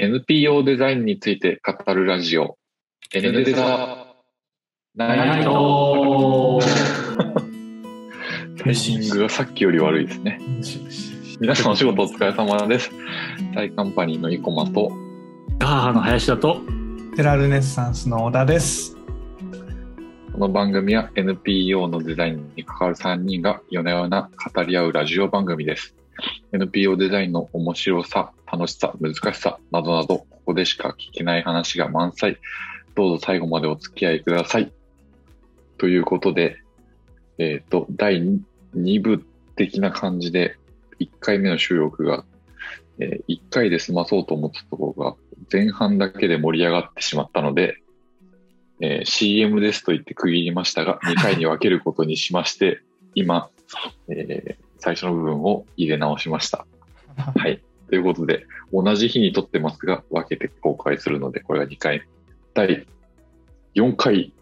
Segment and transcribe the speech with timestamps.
[0.00, 2.56] NPO デザインについて語るラジオ。
[3.12, 4.14] N デザ
[4.94, 6.60] ナイト。
[8.62, 10.40] タイミングがさっきより悪いですね。
[11.40, 12.92] 皆さんお仕事お疲れ様です。
[13.52, 14.92] タイカンパニーの生駒と。
[15.58, 16.60] ガーハの林田と。
[17.16, 18.96] テラルネッサンスの小田です。
[20.32, 25.96] この番組は NPO のデザインに関わる3人が夜な夜な語り合うラジオ番組です
[26.52, 32.38] NPO デザインの面白さ楽しさ難しさなどなどここでしか聞けない話が満載。
[32.94, 34.72] どうぞ最後までお付き合いください。
[35.76, 36.58] ということで
[37.38, 38.20] えっ、と第
[38.76, 39.24] 2部
[39.56, 40.56] 的な感じで
[41.00, 42.24] 1回目の収録が、
[42.98, 45.16] え1回で済まそうと思ったところが
[45.50, 47.76] 前半だけで盛り上がってしまったので、
[48.80, 52.80] えー CM ですと言って区切りましたが、2回に分けることにしまして、
[53.14, 53.48] 今、
[54.08, 56.66] えー最初の部分を入れ直しました。
[57.16, 57.62] はい。
[57.88, 62.06] ということで、同じ日に撮ってますが、分けて公開するので、これが2回。
[62.54, 62.86] 第
[63.74, 64.32] 4回、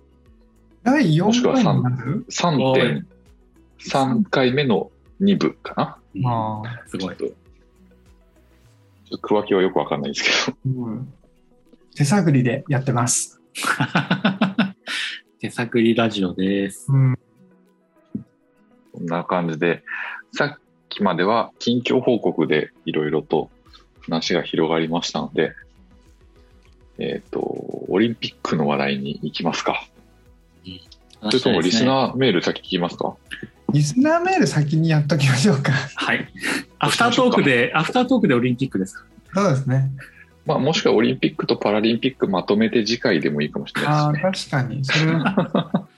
[0.83, 5.75] 第もしく4は回になる3.3回目の2部か
[6.15, 6.23] な？
[6.23, 7.17] まあ、すごい。
[7.17, 7.31] ちょっ
[9.11, 10.85] と区分けはよくわかんないですけど。
[10.85, 11.13] うん
[11.97, 13.41] 手探りでやってます。
[15.41, 16.93] 手探りラジオです。
[16.93, 17.19] うん、
[18.93, 19.83] こんな感じで、
[20.33, 23.51] さっきまでは近況報告でいろいろと
[24.03, 25.53] 話が広がりましたので、
[26.99, 29.87] えっ、と、オリンピックの話題に行きますか。
[31.23, 33.17] それともリスーナーメール先聞きますか？
[33.73, 35.73] リスナーメール先にやっときましょうか。
[35.73, 36.29] はい。
[36.79, 39.05] アフタートークで、アフタートークでオリンピックですか？
[39.35, 39.91] そうですね。
[40.45, 44.63] まあ、もしくはオリンピックとパラリンピックまとめて次回でもいいかもしれああ、ないですね。
[44.63, 44.85] 確かに。
[44.85, 45.89] それは、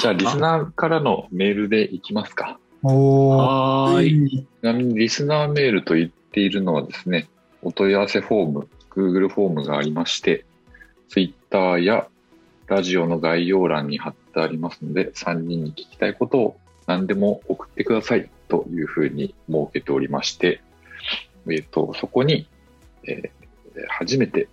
[0.00, 2.58] じゃあ、リスナーからのメールでいきますか。
[2.82, 3.92] おー。
[3.94, 4.02] は。
[4.02, 4.30] い。
[4.30, 7.28] ちなみにリスナーメールと言っているのはですね、
[7.62, 10.44] お問い合わせフォーム、Google フォームがありまして、
[11.08, 12.08] Twitter や
[12.66, 16.56] ラジオの概要欄に貼ってありますので、3人に聞きたいことを
[16.86, 20.62] 何でも送ってくださいというふうに設けておりまして、
[21.50, 22.46] えっ、と、そこに、
[23.04, 23.42] えー
[23.88, 24.48] 初めて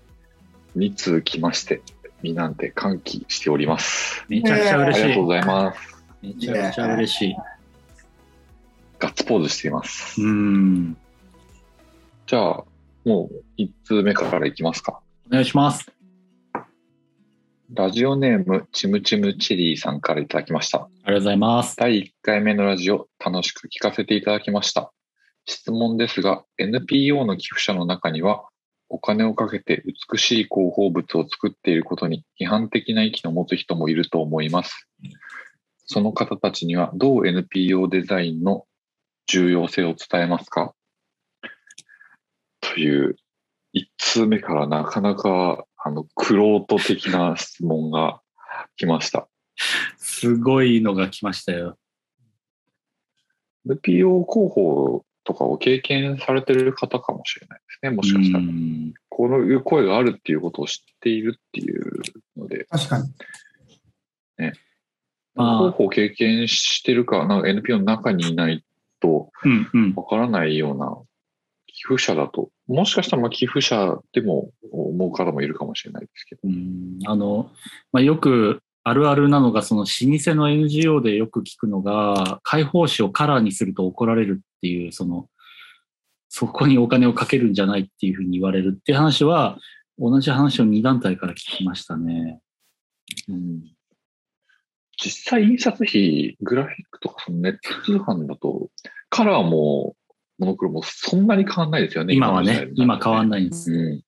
[0.77, 1.81] 2通来まして、
[2.21, 4.25] みんなで歓喜しております。
[4.27, 5.03] めちゃくちゃ嬉しい。
[5.03, 6.03] ありがとうございます。
[6.21, 7.35] めちゃくちゃ嬉しい。
[8.99, 10.21] ガッツポーズしています。
[10.21, 10.97] うん。
[12.27, 12.63] じゃあ、
[13.05, 14.99] もう1通目からいきますか。
[15.27, 15.89] お願いします。
[17.71, 20.79] ラジオネーム、ちむちむチリーさんからいただきました。
[20.79, 21.77] ありがとうございます。
[21.77, 24.91] 第1回目のラジオ、楽しく聞かせていただきました。
[25.45, 28.48] 質問ですが、NPO の寄付者の中には、
[28.89, 34.87] お金をかけて美しい広報物を作っていることに批判的な意見を持つ人もいると思います。
[35.85, 38.65] その方たちにはどう NPO デザインの
[39.27, 40.73] 重要性を伝えますか？
[42.61, 43.15] という、
[43.73, 48.21] 1通目からなかなか、あの、クロート的な質問が
[48.75, 49.29] 来ました。
[49.97, 51.77] すごいのが来ましたよ。
[53.65, 57.91] NPO 広報とかを経験されてる方かもしれないですね。
[57.91, 58.47] もしかしたらう。
[58.47, 62.01] んこういう声があるっていうことを知っているっていう
[62.35, 63.03] ので、確かに。
[65.35, 68.63] まあ広報を経験してるか、なんか NPO の中にいない
[68.99, 69.29] と。
[69.95, 70.97] わからないような
[71.67, 76.41] 寄付者だと、もしかしたらまあ寄付者でも思う方もいるかもしれないですけど。
[76.45, 77.51] うんあの、
[77.91, 85.29] まあ、よくあるあるなのが、その老舗の NGO でよく聞くのが、解放誌をカラーにすると怒られるっていう、その、
[86.27, 89.57] そこにお金をかけるんじゃないっていうふうに言われるって話は、
[89.97, 92.39] 同じ話を2団体から聞きましたね。
[93.27, 93.63] うん
[95.01, 98.69] 実際印刷費、グラフィックとかそのネット通販だと、
[99.09, 99.95] カラーも
[100.39, 102.13] モノクロもそんなに変わんないですよね。
[102.13, 103.45] 今はね、今変わんない。
[103.45, 103.71] んです。
[103.71, 103.97] うん。
[103.97, 103.99] っ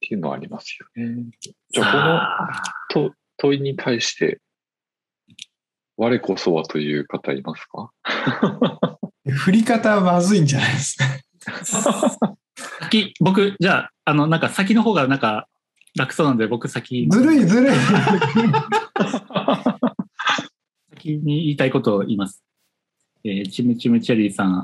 [0.00, 1.26] ていうのはありますよね。
[1.40, 4.40] じゃさあ、あこのと問いに対して、
[5.96, 7.92] 我こそはという方いますか？
[9.24, 11.04] 振り方はまずいんじゃないですか。
[12.80, 15.48] 先、僕、じゃあ、あの、なんか先の方がなんか
[15.96, 17.74] 楽そうなんで、僕先、ずるいずるい。
[20.90, 22.42] 先に言いたいことを言います。
[23.24, 24.58] えーチムチムチェリーさん、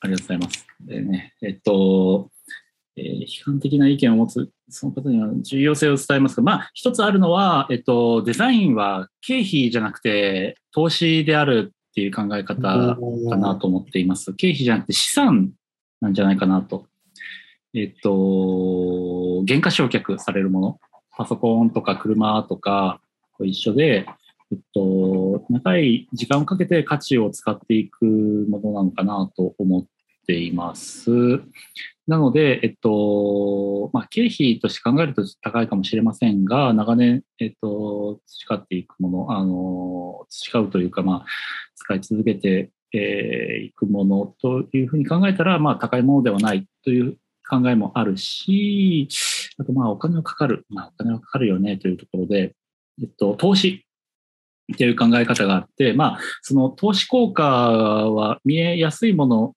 [0.00, 0.66] ありがとうございます。
[0.88, 2.30] えーね、えっと、
[2.96, 14.34] えー批判的な意見を持つ、その方には重要性を伝えますが、まあ、一つあるのは、えっと、デザインは経費じゃなくて投資であるっていう考え方かなと思っています。
[14.34, 15.52] 経費じゃなくて資産
[16.00, 16.86] なんじゃないかなと。
[17.74, 20.80] えっと、原価償却されるもの、
[21.16, 23.00] パソコンとか車とか
[23.36, 24.06] と一緒で、
[24.50, 29.84] えっと、長い時間をかけて価値を使っていくものなのかなと思っ
[30.28, 31.10] ています。
[32.06, 41.26] なので、えっと、まあ、経費として考えると高いかもしれませんが、長年、えっと、培っていくもの、あの、培うというか、まあ、
[41.74, 49.08] 使い続けてえーいくものというふうに考えたら、まあ、高いものではないという考えもあるし、
[49.58, 50.64] あと、まあ、お金はかかる。
[50.68, 52.54] まあ、お金はかかるよねというところで、
[53.00, 53.84] えっと、投資
[54.72, 59.54] っていう考え方があって、まあ、その投資効果は見えやすいもの、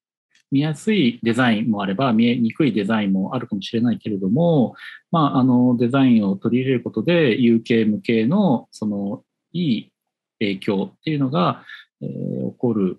[0.52, 4.76] 見やすいデザインもあれば、見えにくいデザインもあるかもしれないけれども、
[5.12, 9.94] まあ、あの、デザインを取り入れることで、有形無形の、その、いい
[10.40, 11.64] 影響っていうのが、
[12.02, 12.98] えー起こる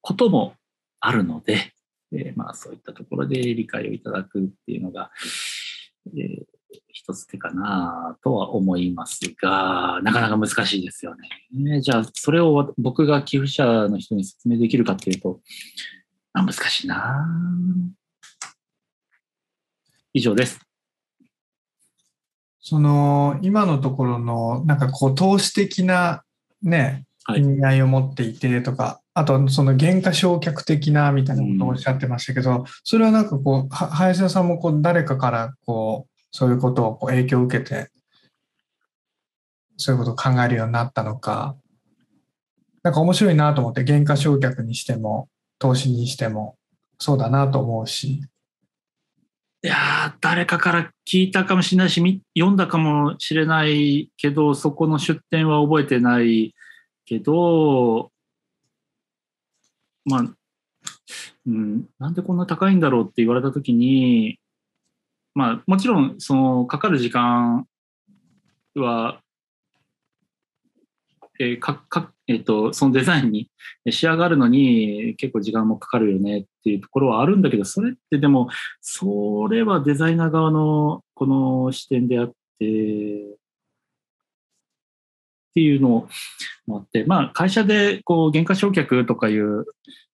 [0.00, 0.54] ことも
[1.00, 1.72] あるので、
[2.12, 5.10] えーまあ、そういったところで理解をいただくっていうのが、
[6.06, 11.14] えー一つ手かなとは思いますが、なかなか難しいですよ
[11.54, 11.80] ね。
[11.80, 15.40] じゃあ、それを僕が寄付者の人に説明できるかっていうと、
[16.32, 17.26] あ難しいな。
[20.12, 20.60] 以上です。
[22.60, 26.22] その、今のところの、なんかこう、投資的な
[26.62, 27.40] ね、はい。
[27.40, 37.90] 意味合いを持っていてとか、あと、その原価償却的なみたいなことをおっしゃってましたけど、それはなんかこう、は林田さんもこう、誰かからこう、そういうことをこう影響を受けて、
[39.76, 41.56] そういうことを考えるようになったのか、
[42.82, 45.28] なんか面白いなと思って、原価償却にしても、
[45.58, 46.56] 投資にしても、
[46.98, 48.22] そうだなと思うし、
[49.60, 56.54] いや誰かから聞いたかもしれないし、読んだかもしれないけど、そこの出典は覚えてない
[57.04, 58.12] けど、
[60.04, 60.20] まあ、
[61.46, 64.38] うん、なんでこんな高いんだろうって言われたときに、
[65.34, 67.66] まあ、もちろん、その、かかる時間
[68.74, 69.20] は、
[71.38, 73.50] えーかかえっとそのデザインに
[73.90, 78.48] 仕上がるのに結構時間もかかるよねっていうところはあるんだけど、それってでも、
[78.80, 82.64] それはデザイナー側のこの視点であって、っ
[85.54, 86.08] ていうの
[86.66, 89.64] もあって、まあ会社でこう原価償却とかいう、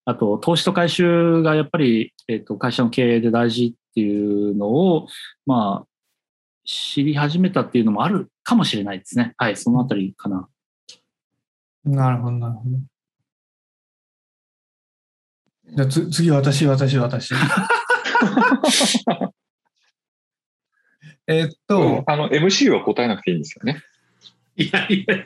[0.05, 5.09] あと投資と回収がやっぱり、えっと会社の経営で大事っていうのを、
[5.47, 5.87] まあ
[6.67, 9.35] 知り始めたっていうのもあるかもしれないですね。
[9.37, 10.49] はい、そのあたりかな。
[11.85, 12.79] なるほど、なるほど。
[15.67, 17.35] じゃあつ次、私、私、私。
[21.27, 23.83] えっと、あの、MC は答えなくていいんですよね。
[24.57, 25.17] いやいや、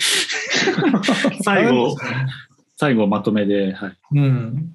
[1.43, 1.97] 最後、
[2.79, 3.99] 最後まとめで、はい。
[4.13, 4.73] うん。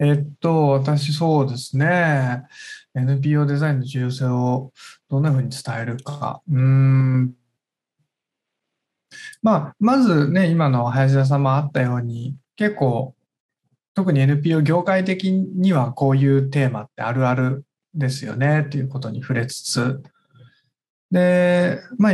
[0.00, 2.42] えっと、私、そうですね。
[2.94, 4.72] NPO デザインの重要性を
[5.08, 6.42] どんなふうに伝えるか。
[6.50, 7.34] うーん。
[9.42, 13.14] まあ、まずね、今の林田さんもあったように、結構、
[13.94, 17.64] 特に NPO 業界的にはこういうテーマってあるある
[17.94, 20.02] ですよね、っていうことに触れつつ、
[21.12, 22.12] で、まあ、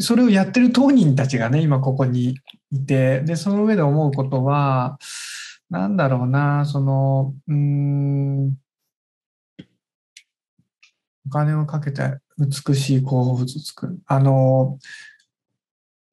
[0.00, 2.34] それをやってる当人たちがね、今ここに
[2.72, 4.98] いて、で、その上で思うことは、
[5.70, 8.48] なんだろうな、その、うん、
[11.26, 14.00] お金をかけて美しい広報物を作る。
[14.06, 14.78] あの、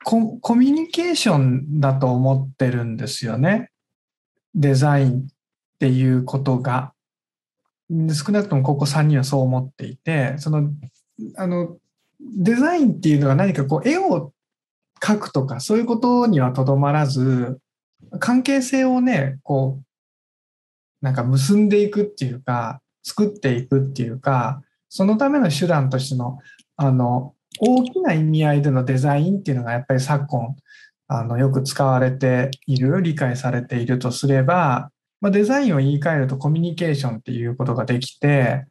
[0.10, 3.70] ココミュニケーションだと思ってるんですよね。
[4.56, 5.26] デザインっ
[5.78, 6.94] ていうことが。
[7.92, 10.72] 少なくともここ3人はそう思っていて、その、
[11.36, 11.78] あの、
[12.20, 14.34] デザインっていうのは何かこう絵を
[15.00, 17.60] 描くとかそういうことにはとどまらず、
[18.20, 26.40] 関係性をね、こう、なんか結んでいくっていうか、作っていくっていうか、そのための手段としての、
[26.78, 30.56] あの、大きな意味合いでのデザインっていうのがやっぱり昨今、
[31.08, 38.66] あの、よく使われている、理解されているとすれば、まあ、デザインを言い換えるとコミュニケーションっていうことができて、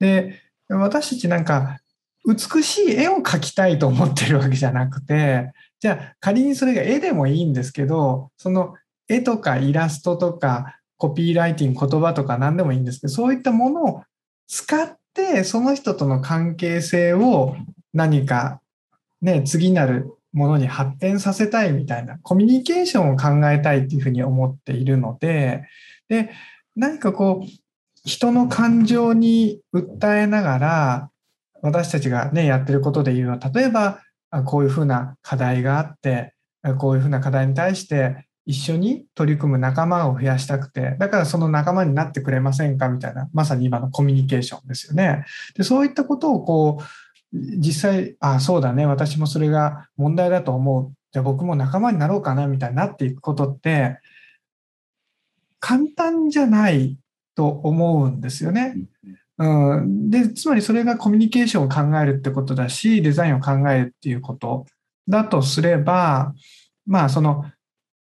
[0.00, 1.78] で、私たちなんか、
[2.26, 8.74] 美しい絵を描きたいと思ってるわけじゃなくて、じゃあ仮にそれが絵でもいいんですけど、その
[9.08, 14.02] 絵とかイラストとかコピーライティング、言葉とか何でもいいんですけど、そういったものを
[14.46, 17.56] 使って、その人との関係性を
[17.94, 18.60] 何か
[19.22, 25.64] ね、次なるものに発展させたいみたいな、コミュニケーションを考えたいっていうふうに思っているので、
[26.08, 26.30] で、
[26.76, 27.46] 何かこう、
[28.04, 31.10] 人の感情に訴えながら、
[31.62, 34.00] 私たちがね、やってることで言うのは、例えば、
[34.44, 36.34] こういうふうな課題があって、
[36.78, 45.24] こういうふうな課題に対して一緒に取り組む仲間を増やしたくて、だからその仲間になってくれませんかみたいな、まさに今のコミュニケーションですよね。
[45.56, 46.84] で、そういったことをこう、
[47.34, 50.92] 実際、あ、そうだね、私もそれが問題だと思う。
[51.12, 53.98] じゃあ僕も仲間になろうかな、みたいになっていくことって、
[55.58, 56.96] 簡単じゃない
[57.34, 58.76] と思うんですよね。
[59.38, 64.66] うん、で、つまりそれがコミュニケーションを考えるってことだし、デザインを考えるっていうこと
[65.08, 66.34] だとすれば、
[66.86, 67.44] まあその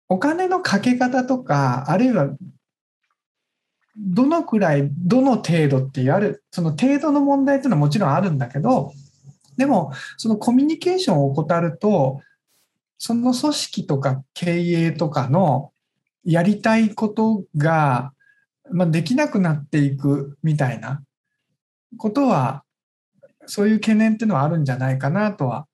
[0.10, 2.30] お金のかけ方とか、あるいは
[3.98, 8.94] どのくらい、どの程度っていうある、その程度の問題っていうのはもちろんあるんだけど、
[9.58, 12.22] でもそのコミュニケーションを怠ると、
[12.98, 15.72] その組織とか経営とかの
[16.24, 18.14] やりたいことが、
[18.72, 21.02] まあ、できなくなっていくみたいな
[21.98, 22.64] ことは、
[23.46, 25.68] そういう懸念っていうのはあるんじゃないかなとは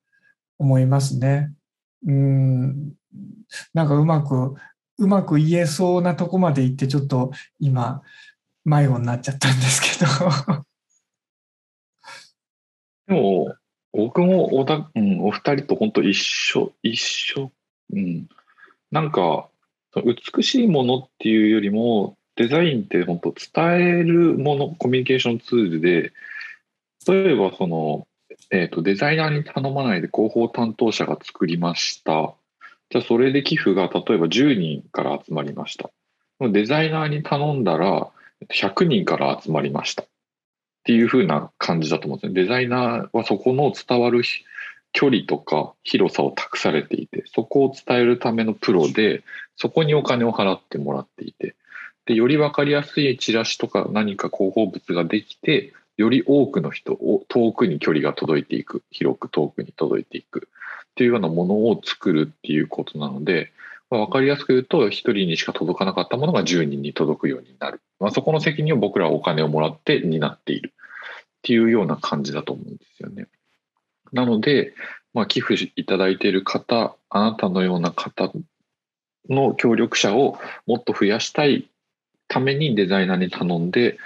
[0.58, 1.52] 思いますね。
[2.06, 2.92] うん、
[3.72, 4.54] なんかうまく、
[4.98, 8.02] うまく言えそうなとこまで行って、ちょっと今、
[8.64, 10.64] 迷子になっちゃったんですけど。
[13.08, 13.54] でも、
[13.94, 17.52] 僕もおだ、うん、お二人と本当一緒、一緒。
[17.92, 18.28] うん。
[18.90, 19.48] なんか、
[20.04, 26.12] 美しいものっていうよりも、デザインって本当伝えるもの、コミュニケーションツールで、
[27.06, 28.08] 例えばその、
[28.50, 32.34] えっ、と、デザイナーに頼まないで広報担当者が作りました。
[32.90, 35.90] じゃあそれで寄付が例えば10人から集まりました。
[36.40, 38.10] デザイナーに頼んだら
[38.52, 40.04] 100人から集まりました。
[40.84, 42.42] っていう風な感じだと思うんですね。
[42.42, 44.22] デザイナーはそこの伝わる
[44.92, 49.24] 距離とか広さを託されていて、そこを伝えるためのプロで、
[49.56, 51.54] そこにお金を払ってもらっていて、
[52.04, 60.48] で、より分かりやすいチラシとか何か広報物ができて、より多くの人を遠くに距離が届いていく、広く遠くに届いていく
[60.92, 63.52] っていうようなものを作るっていうことなので、
[63.94, 67.80] まあ、分かりやすく言うと、1人にしか届かなかったものが10人に届くようになる。
[68.00, 73.28] まあ、そこの責任を僕らはお金をもらって担っているっていうような感じだと思うんですよね。
[74.12, 74.74] なので、
[75.12, 78.32] まあ、寄付いただいている方、あなたのような方
[79.28, 81.70] の協力者をもっと増やしたい
[82.26, 83.98] ためにデザイナーに頼んで、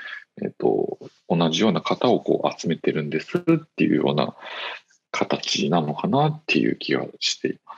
[0.43, 0.99] えっと、
[1.31, 3.43] 同じような方をこう集めてるんですっ
[3.77, 4.37] ていうような
[5.13, 7.78] 形なのかなっていう気がしていま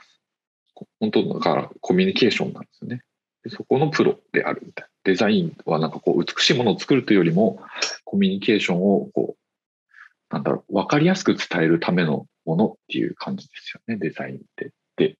[0.99, 3.01] 本当だからコミュニケーションなんですよね。
[3.43, 4.89] でそこのプロであるみたいな。
[5.03, 7.59] デザインはなんかこう美しいものを作るというよりも
[8.05, 15.17] コミュニケーションをこう、なんだろう、わかりやすく伝えるためのものっていう感じですよね、デザインってって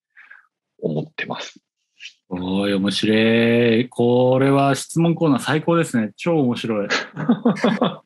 [0.82, 1.60] 思ってます。
[2.30, 3.90] おい、面白い。
[3.90, 6.12] これは質問コーナー最高ですね。
[6.16, 6.88] 超面白い。
[7.18, 8.04] あ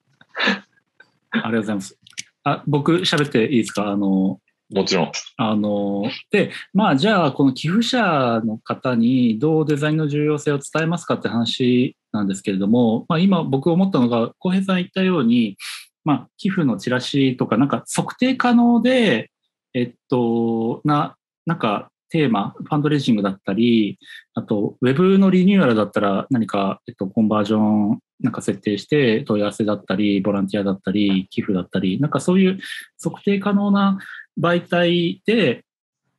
[1.33, 1.99] りがとうございます。
[2.43, 3.89] あ、僕喋っていいですか？
[3.89, 4.39] あの、
[4.73, 5.11] もちろん。
[5.37, 15.57] あの、で、まあ、じゃあ、この寄付者の方にどうデザインの重要性を伝えますかって話なんですけれども、まあ、今僕思ったのが、浩平さん言ったように、
[16.03, 19.31] まあ、寄付のチラシとか、なんか測定可能で、
[19.73, 23.99] えっと、な、なんかテーマ、ファンドレイジングだったり、
[24.33, 32.59] あと、ウェブのリニューアルだったら何か、えっと、コンバージョンなんか設定して問い合わせだったり、ボランティアだったり、寄付だったり、なんかそういう
[33.03, 33.99] 測定可能な
[34.39, 35.63] 媒体で、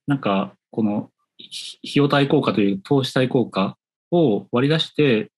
[0.06, 3.76] なんか、この費用対効果という投資対効果
[4.10, 5.30] を割り出して、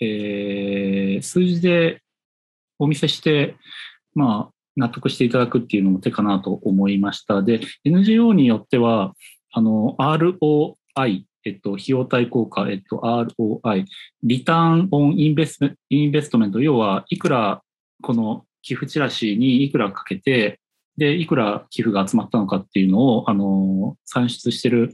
[0.00, 2.02] えー、数字で
[2.78, 3.56] お見せして、
[4.14, 7.42] まあ、納得していただくっていうのも手かなと思いました。
[7.42, 9.14] で、NGO によっては、
[9.52, 13.84] あの、ROI、えっと、費用対効果、えっと、ROI、
[14.22, 17.62] リターンオンインベスメインベストメント、要はいくら
[18.02, 20.60] この寄付チラシにいくらかけて、
[20.96, 24.92] で、いくら寄付が集まったのかっていうのを、あの、算出してる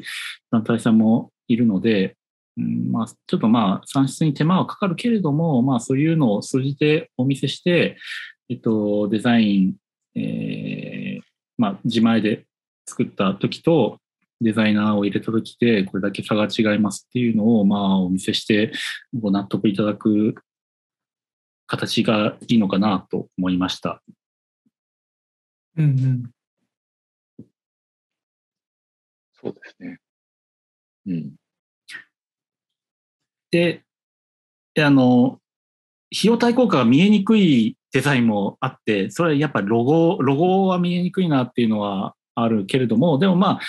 [0.51, 2.17] 団体さんもいるので、
[2.57, 7.97] うん、まあ、ちょっとまあ、算出に手間はかかるけれども、まあ、そういうのを数字でお見せして、
[8.49, 9.77] えっと、デザイン、
[10.15, 11.23] えー、
[11.57, 12.47] まあ、自前で
[12.87, 13.99] 作った時と、
[14.41, 18.73] デザイナーを入れた時で、これだけ差が違いますっていうのを、まあ、お見せして、
[19.13, 20.37] ご納得いただく
[21.67, 24.03] 形がいいのかなと思いました。
[25.79, 26.31] うんうん。
[29.33, 29.99] そうですね。
[31.07, 31.35] うん。
[33.51, 33.83] で、
[34.75, 35.41] であの、
[36.17, 43.61] 費用対効果が見えにくいデザインもあって、それはやっぱロゴ、ロゴは見えにくいなっていうのはあるけれども、でもまあ、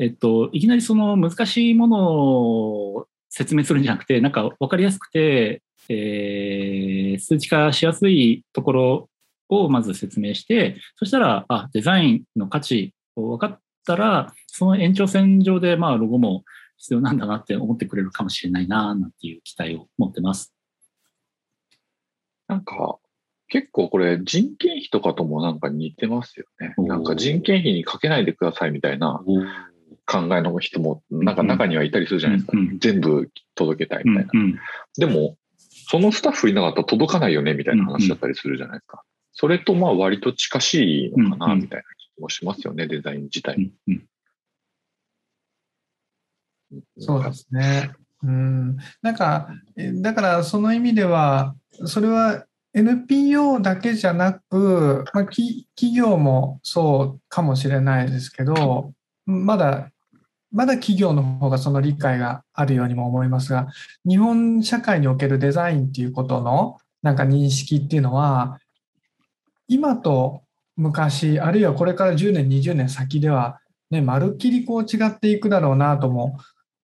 [0.00, 9.10] えっと、いきなりその難しいものを説明するんじゃなくて、なんか分かりやすくて、えー、数値化しやすいところ
[9.48, 16.44] をまず説明して、そしたら、あ、デザインの価値を分かったら、その延長線上で、まあ、ロゴも
[16.76, 20.52] 必要なんだなって思ってくれるかもしれないな、なんていう期待を持ってます。
[22.48, 22.98] なんか、
[23.48, 26.74] 結構これ人件費とかともなんか似てますよね。
[26.78, 29.22] なんか人件費にかけないでくださいみたいな
[30.04, 32.56] 考えの人も、なんか中にはいたりするじゃないですか。
[32.56, 34.30] うんうん全部届けたいみたいな。
[34.32, 34.58] うんうん
[34.98, 35.36] でも、
[35.88, 39.02] そのスタッフいなかったら届かないよねみたいな話だったりするじゃないですか。
[39.38, 41.84] それとまあ割と近しいのかなうんうんみたいな
[42.16, 43.54] 気もしますよね、デザイン自体。
[43.56, 44.06] うんうん
[46.98, 47.92] そうですね。
[48.24, 58.92] うん、なんか、えだからその意味では、それは NPO だけじゃなく、まあ、き企業もそうかもしれないですけど、
[59.26, 59.90] まだ、
[60.50, 63.68] まだ企業の方がその理解があるようにも思いますが、
[64.08, 68.58] 日本社会におけるデザインっていうことのなんか認識っていうのは、
[69.68, 70.42] 今と
[70.76, 76.38] 昔、あるいはこれから10年、20年先では、ね、まるっきりこう違っていくだろうなとも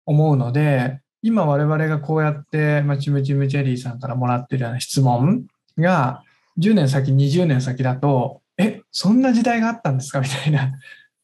[0.07, 5.47] 思うので、今我々がこうやって、まあ、チムチムチェリーさんからもらってるような質問
[5.79, 6.23] が、
[6.59, 10.21] 10年先、20年先だと、え、そんな時代があったんですか？
[10.21, 10.73] みたいな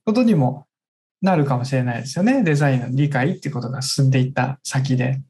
[0.05, 0.67] ことにも
[1.21, 2.43] なるかもしれないですよね。
[2.43, 5.21] デザインの理解っていうことが進んでいった先で。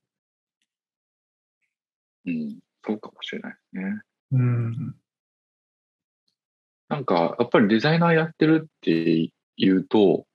[2.26, 4.00] うん、そうかもしれないですね。
[4.32, 4.96] うん。
[6.88, 10.26] なんか、やっぱりデザイナーやってるっていうと、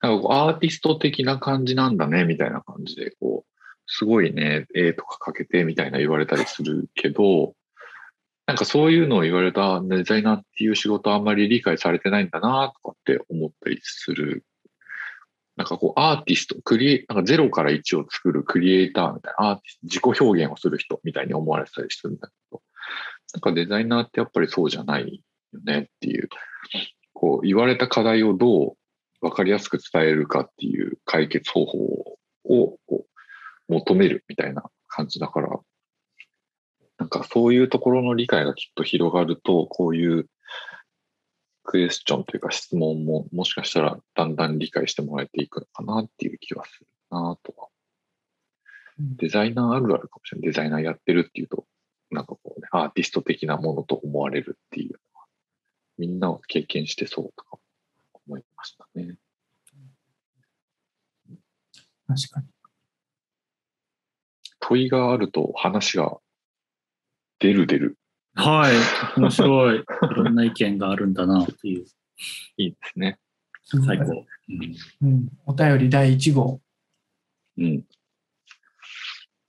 [0.00, 3.52] なんかこうアーティスト的な感じなんだね、みたいな感じで、こう、
[3.86, 7.54] すごいね、絵とか描けてみたいな言われたりするけど、
[8.46, 14.44] なんかそういうのを言われたデザイナーっていう仕事あんまり理解されてないんだな、とかって思ったりする。
[15.56, 22.62] なんかこうアーティスト、クリエ、なんかゼロから1を作るクリエイターみたいな、アーティスト、自己表現をする人みたいに思われてたりするんだけど、
[23.34, 25.22] なんかデザイナーってやっぱりそうじゃない
[25.56, 26.28] よねっていう、
[27.12, 28.76] こう言われた課題をどう
[29.20, 31.78] 分かりやすく伝えるかっていう解決方法
[32.44, 33.06] をこ
[33.68, 35.48] う求めるみたいな感じだから、
[36.98, 40.26] なんかそういうところの理解がきっと広がると、こういう
[41.64, 47.68] クエスチョンというか質問ももしかしたらだんだん理解してもらえていくのかなっていう気はするなとは。
[48.98, 50.46] デザイナーあるあるかもしれない。
[50.46, 51.66] デザイナーやってるっていうと、
[52.10, 54.98] なんかこうね、アーティスト的なものと思われるっていう
[55.98, 57.58] みんなを経験してそうとか
[58.26, 59.16] 思いましたね。
[62.06, 62.46] 確かに。
[64.60, 66.18] 問いがあると話が
[67.38, 67.98] 出る出る。
[68.34, 68.74] はい。
[69.20, 69.78] 面白い。
[69.80, 71.86] いろんな意見があるんだなっていう。
[72.56, 73.18] いいですね。
[73.64, 74.24] 最高。
[75.02, 75.28] うんうん。
[75.46, 76.60] お便り第1号。
[77.58, 77.84] うん。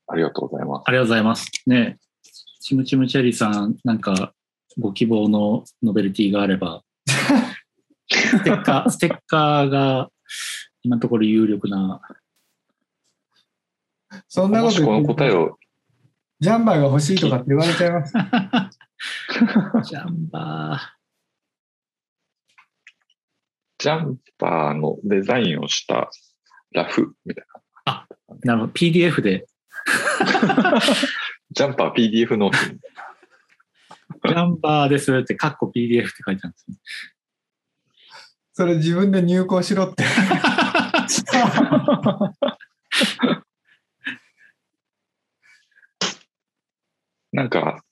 [0.07, 0.83] ありがとうございます。
[0.85, 1.51] ありがとうございます。
[1.67, 1.99] ね
[2.61, 4.33] チムチムチェリーさん、なんか、
[4.77, 6.83] ご希望のノベルティがあれば、
[8.07, 10.09] ステッカー、 ステッカーが、
[10.83, 12.01] 今のところ有力な、
[14.27, 15.57] そんなこのこと言って答えを、
[16.39, 18.13] ジャンバーが欲しいとかって言われちゃいます。
[19.89, 20.93] ジャンバ
[23.79, 26.09] ジャンパーのデザインをした
[26.71, 28.07] ラフみたいー。
[28.43, 28.73] なるほど。
[28.73, 29.47] PDF で、
[30.47, 30.79] な。
[31.51, 32.57] ジャンパー PDF ノート。
[34.25, 36.77] ジャンバーですって、カッコ PDF って書いてあるんですね。
[38.53, 40.03] それ自分で入稿しろって。
[47.31, 47.83] なんか、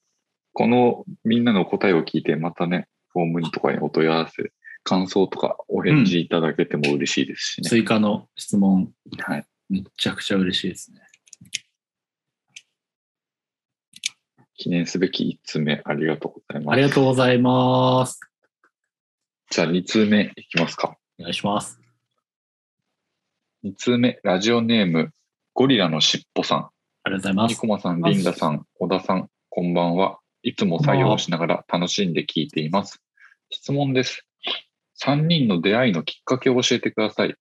[0.53, 4.51] このみんなの答えを聞いて、またね、フォームにとかにお問い合わせ、
[4.83, 7.69] 感想とかお返事いただけても嬉しいですしね。
[7.69, 9.45] 追加の質問、はい。
[9.69, 11.01] めちゃくちゃ嬉しいですね。
[14.57, 16.73] 記念すべき1通目、ありがとうございます。
[16.73, 18.19] ありがとうございます。
[19.51, 20.97] じゃあ2通目いきますか。
[21.19, 21.79] お願いします。
[23.65, 25.11] 2通目、ラジオネーム、
[25.53, 26.59] ゴリラのしっぽさん。
[26.59, 27.51] ありがとうございます。
[27.51, 30.19] ニコマさん、リンダさん、小田さん、こんばんは。
[30.41, 33.01] いつも作業をしながら楽しんで聞いています。
[33.49, 34.25] 質問です。
[35.01, 37.35] 3人の出会いのきっかけを教えてください。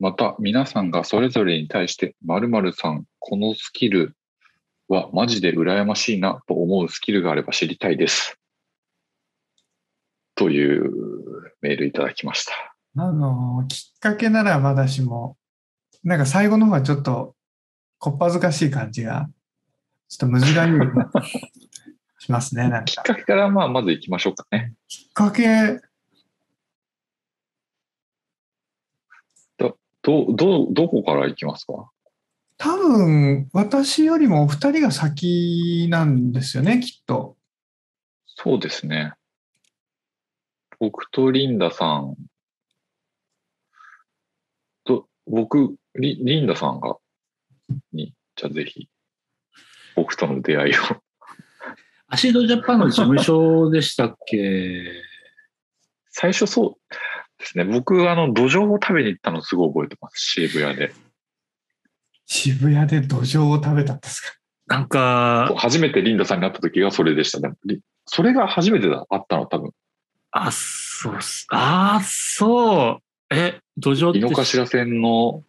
[0.00, 4.16] また、皆さんがそれぞれに対して、〇〇さん、このスキル
[4.88, 8.38] はマジで羨ましいなと思うスキルがあれば知りたいです。
[10.34, 10.90] という
[11.60, 12.52] メールいただきました。
[12.98, 15.36] あの、きっかけならまだしも、
[16.04, 17.34] なんか最後の方はちょっと、
[17.98, 19.28] こっぱずかしい感じが、
[20.08, 20.54] ちょっと難しい
[22.18, 22.84] しますね、 なんか。
[22.84, 24.74] きっかけからまあまず行きましょうかね。
[24.88, 25.80] きっかけ、
[30.06, 31.90] ど、ど、どこから行きますか？
[32.58, 37.36] 多分、私よりもお二人が先なんですよね、きっと。
[38.26, 39.12] そうですね。
[40.78, 42.16] 僕とリンダさん
[44.84, 46.96] と、僕、リリンダさんが、
[47.92, 48.88] に、じゃあぜひ、
[49.94, 50.76] 僕との出会いを。
[52.08, 54.84] アシードジャパンの事務所でしたっけ？
[56.10, 56.94] 最初そう、
[57.38, 57.64] ですね。
[57.64, 60.20] 僕、あの、土壌を食べに行ったのすごい覚えてます。
[60.20, 60.94] 渋谷で。
[62.26, 64.34] 渋谷で土壌を食べたんですか？
[64.68, 67.54] なんか、初めてリンダさんに会った時がそれでしたね。
[67.64, 69.70] りそれが初めてだ、会ったの多分。
[70.32, 71.46] あ、そうっす。
[71.50, 73.34] あ、そう。
[73.34, 75.44] え、土壌って井の頭線の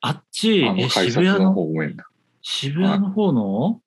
[0.00, 2.06] あっち、あのえ、改札の渋谷の、方面だ。
[2.40, 3.80] 渋谷の方の？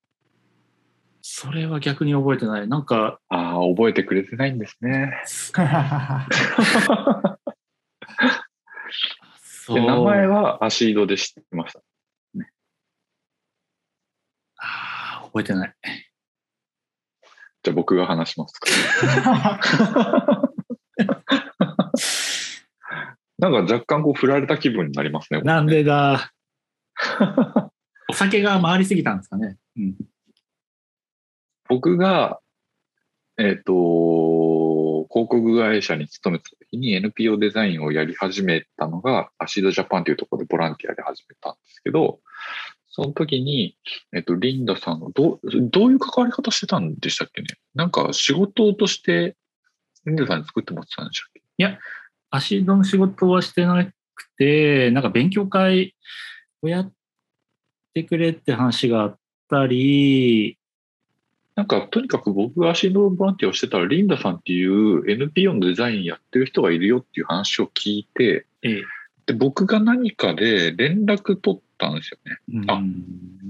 [1.21, 2.67] それは逆に覚えてない。
[2.67, 5.13] なんか、ああ、覚えてくれてないんですね。
[9.73, 11.81] 名前は足色で知ってました。
[14.57, 15.75] あー覚えてない。
[17.63, 18.69] じゃあ僕が話しますか。
[23.37, 25.41] なんか若干こう振られた気分になりますね。
[25.41, 26.31] なんでだ。
[28.09, 29.57] お酒が回りすぎたんですかね。
[29.75, 29.95] うん。
[31.67, 32.39] 僕が、
[33.37, 33.73] えっ、と、
[35.15, 42.19] 広告会社に勤めてた時に NPO デザインをやり始めたのが、アシードジャパンというところでボランティアで始めたんですけど、
[42.89, 43.77] その時に、
[44.13, 47.47] えっ、と、リンダさんがどう、どういう関わり方してたんでしたっけね？
[47.75, 49.37] なんか仕事として、
[50.05, 51.79] リンダさんに作ってもらってたんでしたっけ？
[52.29, 53.91] 足の仕事はしてなく
[54.37, 55.95] て、なんか勉強会
[56.61, 56.93] をやっ
[57.93, 60.57] てくれって話があったり、
[61.55, 68.83] なんか、とにかく僕が足のボランティアをしてたら、リンダさんっていう NPO のデザインやってる人がいるよっていう話を聞いて、ええ
[69.25, 72.37] で、僕が何かで連絡取ったんですよね。
[72.53, 72.81] うんあ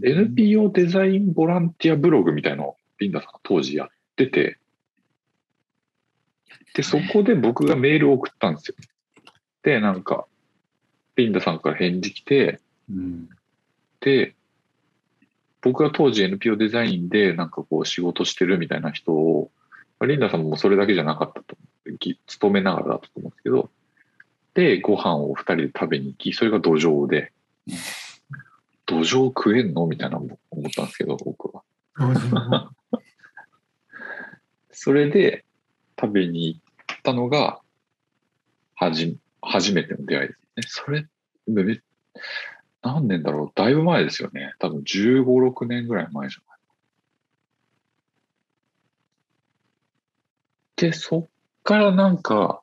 [0.04, 4.60] NPO デザインボランティアブログみたいのをリンダさんが当時やってて、
[6.76, 8.76] で、そこで僕がメールを送ったんですよ。
[9.64, 10.28] で、なんか、
[11.16, 13.30] リンダさんから返事来て、うん
[14.02, 14.35] で、
[15.66, 19.50] 僕が当時 NPO デザインでなんかこう仕事してるみたいな人を、
[20.00, 21.98] まあリンダさんもそれだけじゃなかったと思う。
[22.00, 23.72] ぎ勤めながらだったと思うんですけど、
[24.54, 27.32] で、ご飯を二人で食べに行き、それが土壌で、
[28.86, 29.88] 土壌食えんの？
[29.88, 31.64] みたいなの思ったんですけど、僕は。
[34.72, 35.46] それで
[36.00, 36.62] 食べに行っ
[37.02, 37.60] たのが、
[38.76, 40.64] はじ、初めての出会いですね。
[40.68, 41.08] それ、
[41.48, 41.80] め
[42.86, 43.52] 何年だろう？
[43.56, 44.54] だいぶ前ですよね。
[44.60, 46.60] 多分15、6年ぐらい前じゃない。
[50.76, 51.28] で、そっ
[51.64, 52.62] からなんか、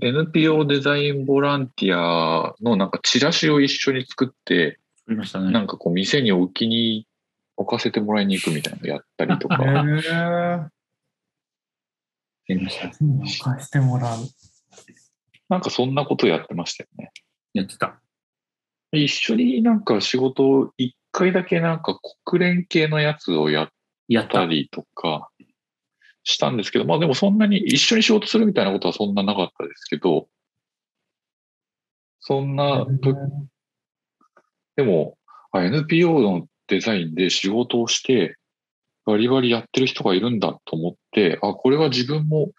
[0.00, 5.50] NPO デザインボランティアのなんかチラシを一緒に作って、作りましたね。
[5.50, 7.06] なんかこう店に置きに
[7.56, 9.72] 置かせてもらいに行くみたいなのやったりとか、へえ
[12.46, 12.88] やりました。
[13.44, 14.18] 貸してもらう。
[15.52, 17.12] なんかそんなことやってましたよね。
[17.52, 18.00] やってた。
[18.90, 24.46] 一緒になんか仕事を一回だけなんか国連系のやつをやったた。
[24.46, 25.28] りとか
[26.24, 30.26] したんですけど、まあでもそんなに一緒に仕事するみたいなことはそんななかったですけど、
[32.20, 33.14] そんな時
[34.76, 35.18] でも、
[35.50, 38.36] あ NPO のデザインで仕事をして、
[39.04, 42.52] バリバリやってる人がいるんだと思って、あ、これは自分も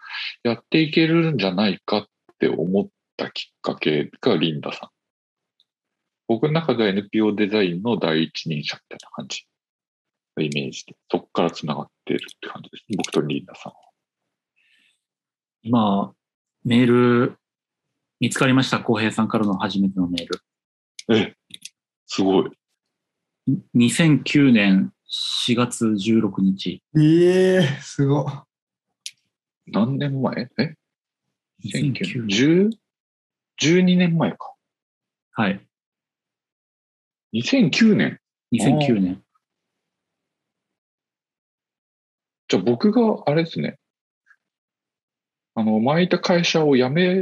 [0.44, 2.06] やっていけるんじゃないかっ
[2.48, 4.88] て思ったきっかけがリンダさん。
[6.26, 9.46] 僕の中では NPO デザインの第一人者みたいな感じ
[10.36, 12.84] のイメージで、そこから繋がってるって感じです。
[12.96, 13.78] 僕とリンダさんは。
[15.62, 16.12] 今、
[16.64, 17.36] メール、
[18.20, 18.80] 見つかりました？
[18.80, 21.16] 浩平さんからの初めてのメール。
[21.16, 21.34] え、
[22.06, 22.50] すごい。
[23.76, 24.92] 2009年
[25.46, 26.82] 4月16日。
[26.98, 28.24] ええすごい。
[29.66, 30.48] 何年前？
[30.58, 30.74] え？
[31.64, 32.70] 2009 ?2009 10
[33.60, 34.54] 12年前か。
[35.32, 35.60] はい。
[37.34, 38.20] 2009年。
[38.52, 39.22] 2009年。
[42.48, 43.78] じゃあ僕があれですね。
[45.54, 47.14] あの、前いた会社を辞め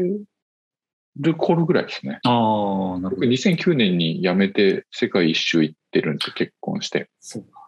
[1.17, 2.19] る頃ぐらいですね。
[2.25, 3.33] ああ、なるほ僕ど。
[3.33, 7.11] 2009年に辞めて世界一周行ってるんで結婚して。
[7.21, 7.62] そうか。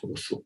[0.00, 0.44] そうそう。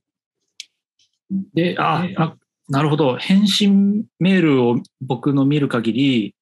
[1.55, 2.37] で、あ、あ
[2.69, 3.17] なるほど。
[3.19, 6.35] 返信メールを僕の見る限り、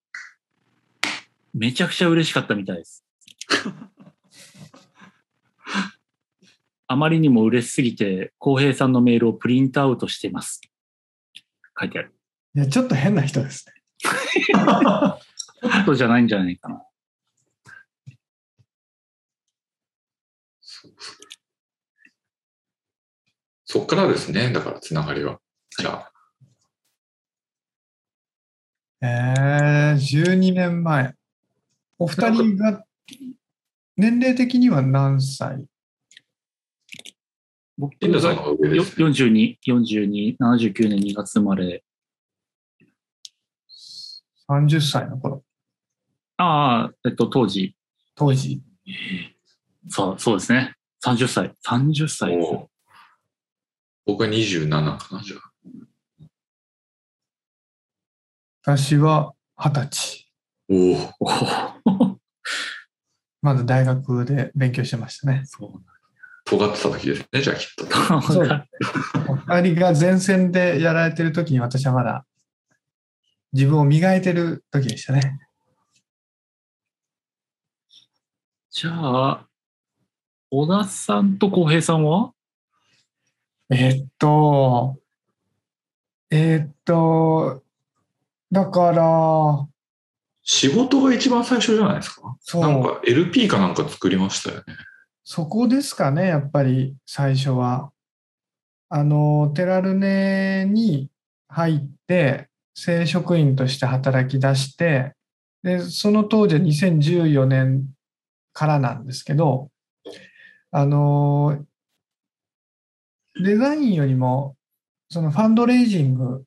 [1.53, 3.05] めちゃくちゃ嬉しかったみたいです。
[6.87, 10.61] あまりにも嬉しすぎて、浩平さんのメールをプリントアウトしてます。
[11.79, 12.15] 書いてある。
[12.55, 13.73] いや、ちょっと変な人ですね。
[14.01, 16.85] ちょっとじゃないんじゃないかな。
[20.61, 21.33] そうそう
[23.65, 25.41] そっからですね、だからつながりは。
[25.79, 26.13] じゃあ、
[29.01, 31.15] ええ12年前。
[31.99, 32.85] お二人が、
[33.97, 35.67] 年齢的には何歳？
[37.79, 39.07] 僕がの方が上よですね。
[39.07, 41.83] 42、42、79年2月生まれ。
[44.49, 45.43] ?30 歳の頃、
[46.37, 47.75] ああ、えっと、当時、
[48.15, 48.63] 当時。
[49.89, 50.75] そう、そうですね。
[51.05, 51.55] 30歳。
[51.67, 52.72] 30歳です
[54.05, 55.53] 僕は27かな、じゃあ。
[58.65, 60.33] 私は20歳。
[60.69, 62.19] おお。
[63.43, 65.43] まだ大学で勉強してましたね。
[65.47, 65.85] そう
[66.45, 67.87] 尖ってた時ですね、じゃあきっと。
[68.23, 68.69] そう。
[69.29, 72.27] お二人が前線でやられてる時に私はまだ
[73.53, 75.39] 自分を磨いてる時でしたね。
[78.71, 79.47] じゃあ、
[80.51, 82.33] 小田さんと浩平さんは？
[83.73, 84.97] えっと、
[86.31, 87.63] えっと、
[88.51, 89.69] だから、
[90.45, 92.37] 仕事が一番最初じゃないですか？
[92.41, 94.63] そう、なんか LP かなんか作りましたよね。
[95.25, 97.91] そこですかね、やっぱり最初は。
[98.89, 101.09] あの、テラルネに
[101.49, 105.15] 入って、正職員として働き出して、
[105.63, 107.87] で、その当時は2014年
[108.53, 109.71] からなんですけど、
[110.73, 111.65] あの、
[113.41, 114.57] デザインよりも、
[115.09, 116.45] そのファンドレイジング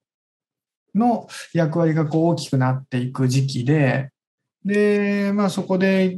[0.93, 4.11] の役割がこう大きくなっていく時期で、
[4.63, 6.17] で、まあそこで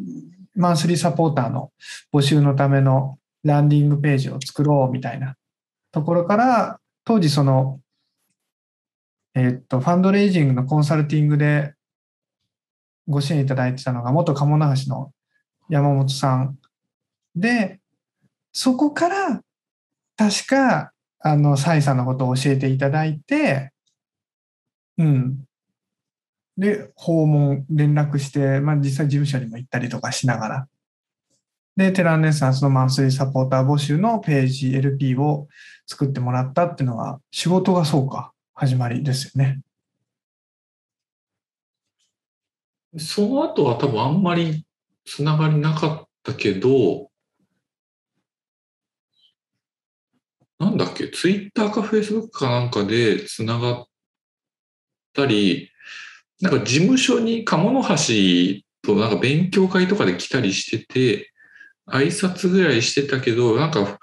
[0.56, 1.72] マンスリーサポーターの
[2.14, 5.36] 募集のためのランディングページを作ろうみたいな
[5.92, 7.80] ところから、当時その、
[9.36, 11.74] えっと、ファンドレイジングのコンサルティングで
[13.08, 15.12] ご支援いただいてたのが元鴨流しの
[15.70, 16.58] 山本さん
[17.36, 17.80] で、
[18.52, 19.42] そこから
[20.18, 23.72] 確か、あの、サイさんのことを教えていただいて、
[24.98, 25.46] うん。
[26.58, 30.68] で、訪問、連絡して、まあ実際事務所にも行ったりとかしながら。
[31.76, 35.48] で、テランネッサンスのマンスリーサポーター募集のページ、LP を
[35.86, 39.62] 作ってもらったっていうのは、仕事がそうか、始まりですよね。
[42.98, 44.66] その後は多分あんまり
[45.06, 47.07] つながりなかったけど、
[50.60, 53.86] なんだっけ、ツイッターかフェイスブックかなんかでつながっ
[55.14, 55.70] たり、
[56.42, 61.32] なんか事務所に鴨の橋となんか勉強会とかで来たりしてて、
[61.88, 64.00] 挨拶ぐらいしてたけど、なんか、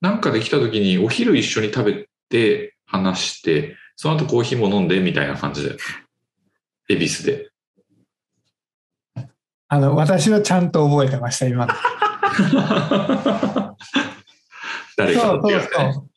[0.00, 5.76] なんかで来た時にお昼一緒に食べて話して、その後コーヒーも飲んでみたいな感じで、
[6.88, 7.50] 恵比寿で。
[9.68, 11.74] あの、私はちゃんと覚えてました、今の。
[14.96, 16.08] 誰かそうそう。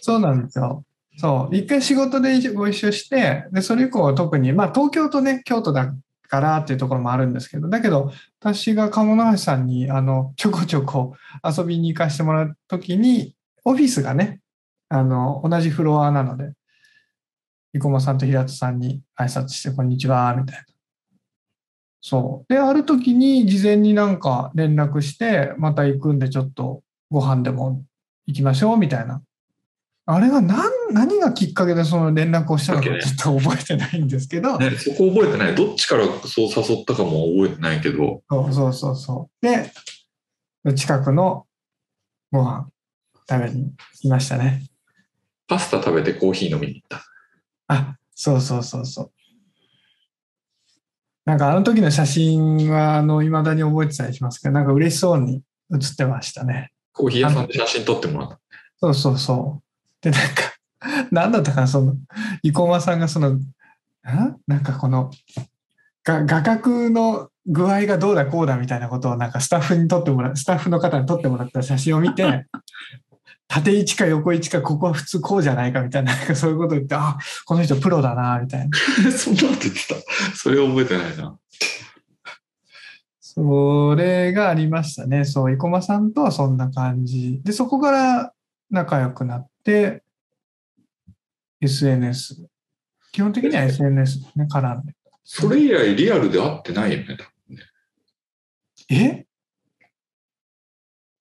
[0.00, 0.20] そう。
[0.20, 0.84] なんですよ。
[1.16, 1.56] そう。
[1.56, 5.94] 一回仕事でご一緒して、で、それ以降は特に、まあ東京とね、京都だ
[6.28, 14.40] からっていうところもあるんですけど、だけど、私が鴨橋さんに、あの、ちょこちょこ遊びに行かせてもらうときに、オフィスがね、
[14.88, 16.52] あの、同じフロアなので、
[17.72, 20.64] 生駒さんと平田さんに挨拶して、こんにちは、みたいな。
[22.00, 22.52] そう。
[22.52, 27.84] で、ある時に事前になんか連絡して、また行くんでちょっとご飯でも
[28.26, 29.22] 行きましょう、みたいな。
[30.06, 35.54] あれが何、何がきっかけでその連絡をしたのかちょっと覚えてないんですけど、ね、そこ覚えてない。
[35.54, 39.46] どっちからそう誘ったかも覚えてないけど、そうそうそうそう。
[39.46, 39.72] で、
[40.74, 41.46] 近くの
[42.30, 42.68] ご飯
[43.28, 44.62] 食べに来ましたね。
[45.48, 47.02] パスタ食べてコーヒー飲みに行った。
[47.68, 49.10] あ、そうそうそうそう。
[51.24, 56.73] なんかあの時の写真は、あの、未だに覚えてたりしますけど、なんか嬉しそうに写ってましたね。
[56.94, 58.40] コーヒー屋さんで写真撮ってもらった。
[58.80, 59.64] そうそうそう。
[60.00, 61.96] で、なんか、なんだったかな、その、
[62.42, 63.42] 生駒さんがその、ん
[64.46, 65.10] なんかこの、
[66.04, 72.46] が画角の具合がどうだこうだみたいなことをなんかスタッフに撮ってもらう、スタッフの方に撮ってもらった写真を見て、
[73.48, 78.78] 縦位置か横位置かここは普通こうじゃないかみたいな、なんかそういうことを言って、あ、この人プロだな、みたいな。
[79.10, 79.94] そんなこと言ってた。
[80.36, 81.36] それ覚えてないな。
[83.34, 85.24] それがありましたね。
[85.24, 87.40] そう、生駒さんとはそんな感じ。
[87.42, 88.32] で、そこから
[88.70, 90.04] 仲良くなって、
[91.60, 92.46] SNS。
[93.10, 94.94] 基本的には SNS ですね、絡んで。
[95.24, 97.16] それ以来リアルで会ってないよね。
[97.16, 97.62] 多分ね
[98.88, 99.26] え？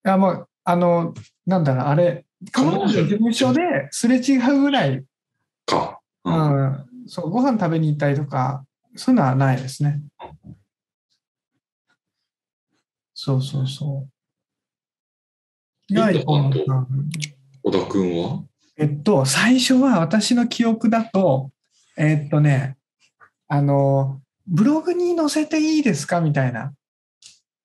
[0.05, 1.15] いや、もう、あの、
[1.47, 5.03] なんだろう、あれ、彼女の事務所ですれ違うぐらい、
[5.65, 5.99] か。
[6.25, 10.03] ううんん、そう、ご飯食べに行ったりとか、そういうのはないですね。
[13.25, 14.11] そうそうそう。
[15.89, 15.95] 小
[17.71, 18.43] 田くんは？
[18.75, 21.49] えっと、最初は私の記憶だと、
[21.95, 22.75] えっとね、
[23.47, 26.73] あの、ブログに載せていいですかみたいな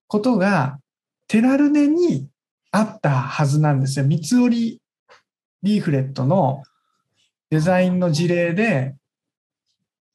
[0.06, 0.78] ことが、
[1.26, 2.28] テラルネに
[2.70, 4.04] あったはずなんですよ。
[4.04, 4.80] 三つ折り
[5.64, 6.62] リーフレットの
[7.50, 8.94] デザインの事例で、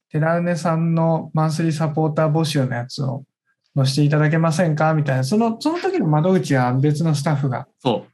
[0.09, 3.25] テラルネさんのマンスリーサポーター募集のやつを
[3.75, 4.93] 載せていただけませんか？
[4.93, 8.13] みたいな、その、その時の窓口は別のスタッフがそう。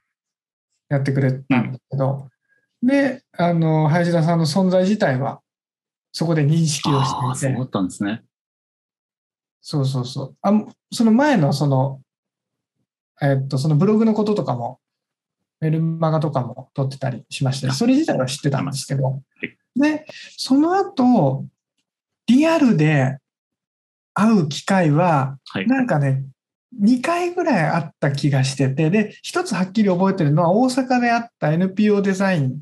[0.89, 2.30] やってくれたんだけど、
[2.82, 5.41] で、あの、林田さんの存在自体は、
[6.12, 7.56] そこで認識をしていて。
[7.56, 8.24] そうだ、ったんですね。
[9.62, 10.36] そうそうそう。
[10.41, 10.52] あ
[10.91, 12.02] その前の、その、
[13.22, 14.80] えっと、そのブログのこととかも、
[15.60, 19.22] メルマガとかも撮ってたりしまして、あそれ自体は知ってたんですけど。
[19.76, 20.06] い、で、
[20.38, 21.45] その後、
[22.28, 23.17] リアルで
[24.19, 25.67] 会う機会は、はい。
[25.67, 26.25] なんかね、
[26.82, 32.62] 2回ぐらいあった気がしてて、で、一つはっきり覚えてるのは、大阪であった NPO デザイン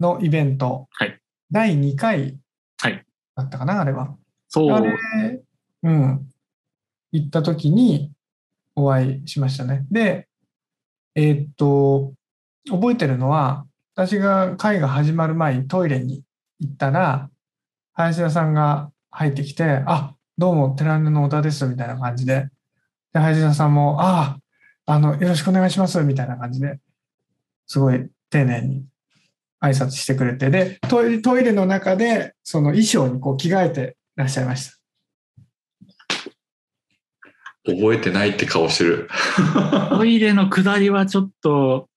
[0.00, 2.36] のイベント、はい第2回
[2.78, 3.04] はい
[3.36, 4.16] だったかな、あれは。
[4.48, 4.72] そう。
[4.72, 5.42] あれ、
[5.82, 6.28] うん、
[7.12, 8.10] 行った時に
[8.74, 9.86] お会いしましたね。
[9.90, 10.26] で、
[11.14, 12.14] えーっと、
[12.68, 16.24] 覚えてるのは、私が会が始まる前にトイレに
[16.58, 17.30] 行ったら、
[17.94, 22.50] 林田さんが入ってきて、あ、どうも、寺根の小田です、みたいな感じで、
[23.14, 24.36] で、林田さんも、あ
[24.84, 26.80] あ、あの、よろしくお願いします、みたいな感じで、
[27.66, 28.84] すごい丁寧に
[29.62, 34.76] 挨拶してくれて、で、トイレトイレの中で、その衣装にこう着替えてらっしゃいました。
[37.64, 39.08] 覚えてないって顔してる。
[39.96, 41.88] トイレの下りはちょっと、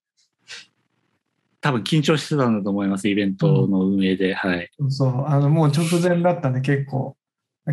[1.60, 4.34] 多分緊張してたんだと思います、イベントの運営で。
[4.34, 4.70] はい。
[4.88, 7.16] そう、あの、もう直前だったんで結構、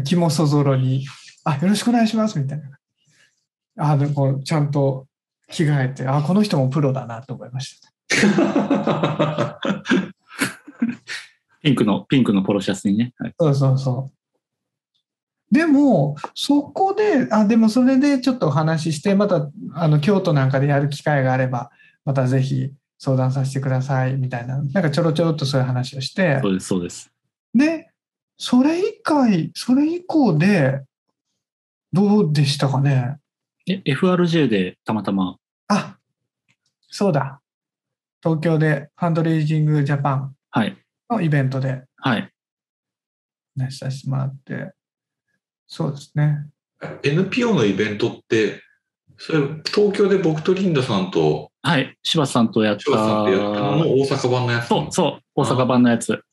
[0.04, 1.06] 気もそぞろに、
[1.44, 3.92] あ、よろしくお願いします、みたいな。
[3.92, 5.08] あ、でこうちゃんと
[5.50, 7.92] 着替えて、あ、この人もプロだなと思いました。
[11.62, 13.14] ピンクの、ピンクのポロシャツにね。
[13.18, 13.36] はい。
[13.40, 15.54] そうそうそう。
[15.54, 21.72] でも、そこで、あ、でもそれでちょっとお話しして、また、あの、京都なんかでやる機会があれば、
[22.04, 27.12] またぜひ相談させてください、みたいな、なんかちょろちょろっとそういう話をしてそ、うです、そうです。
[27.54, 27.92] で、
[28.38, 30.84] それ以外、それ以降で、
[31.94, 33.18] どうでしたかね？
[33.68, 35.98] え、FRJ でたまたま、あ、
[36.90, 37.42] そうだ。
[38.22, 40.78] 東京でファンドレイジングジャパンはい。
[41.10, 42.30] のイベントではい。
[43.58, 44.74] 話させてもらって、
[45.68, 46.48] そうですね。
[47.04, 48.62] NPO のイベントって、
[49.18, 51.98] それ、東京で僕とリンダさんとはい。
[52.02, 53.80] 柴田さんとやっ翔さんとやったの。
[53.80, 54.68] 大阪版のやつ。
[54.68, 55.22] そう、そう。
[55.36, 56.24] 大阪版のやつ。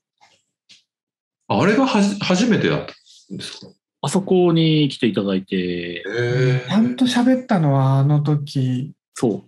[1.49, 2.93] あれがはじ初めてだった
[3.35, 3.73] んですか？
[4.03, 9.43] あそこに来ていただいて、へちゃんと喋ったのはあの時そう。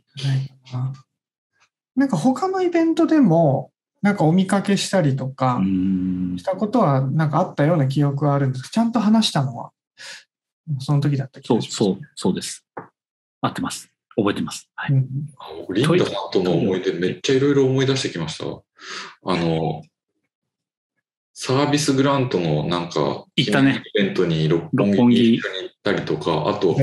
[1.94, 3.70] なんか他のイベントでも、
[4.03, 5.61] なんかお見かけしたりとか
[6.37, 6.42] し。
[6.42, 9.70] たことはなんかあったような記憶はあるんですけど、ちゃんと話したのは、
[10.81, 11.77] その時だった気そう、がします。
[11.77, 12.66] そう、そうです。
[13.40, 13.88] 合ってます。
[14.16, 14.68] 覚えてます。
[14.74, 15.05] はい。
[15.74, 18.62] リンダさんとの思い出めっちゃいろいろ思い出してきましたわ。
[19.24, 19.83] あの、
[21.38, 26.74] サービスグラントのなんか、行ったねイベントに六本木に一緒に行ったりとか、あと、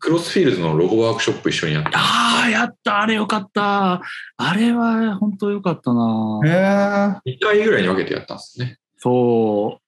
[0.00, 4.02] クロスフィールズのロゴワークショップ一緒にやって、ああ、やった、あれよかった。
[4.36, 6.40] あれは本当よかったな。
[6.44, 8.78] へー2回ぐらいに分けてやったんですね。
[8.98, 9.86] そう。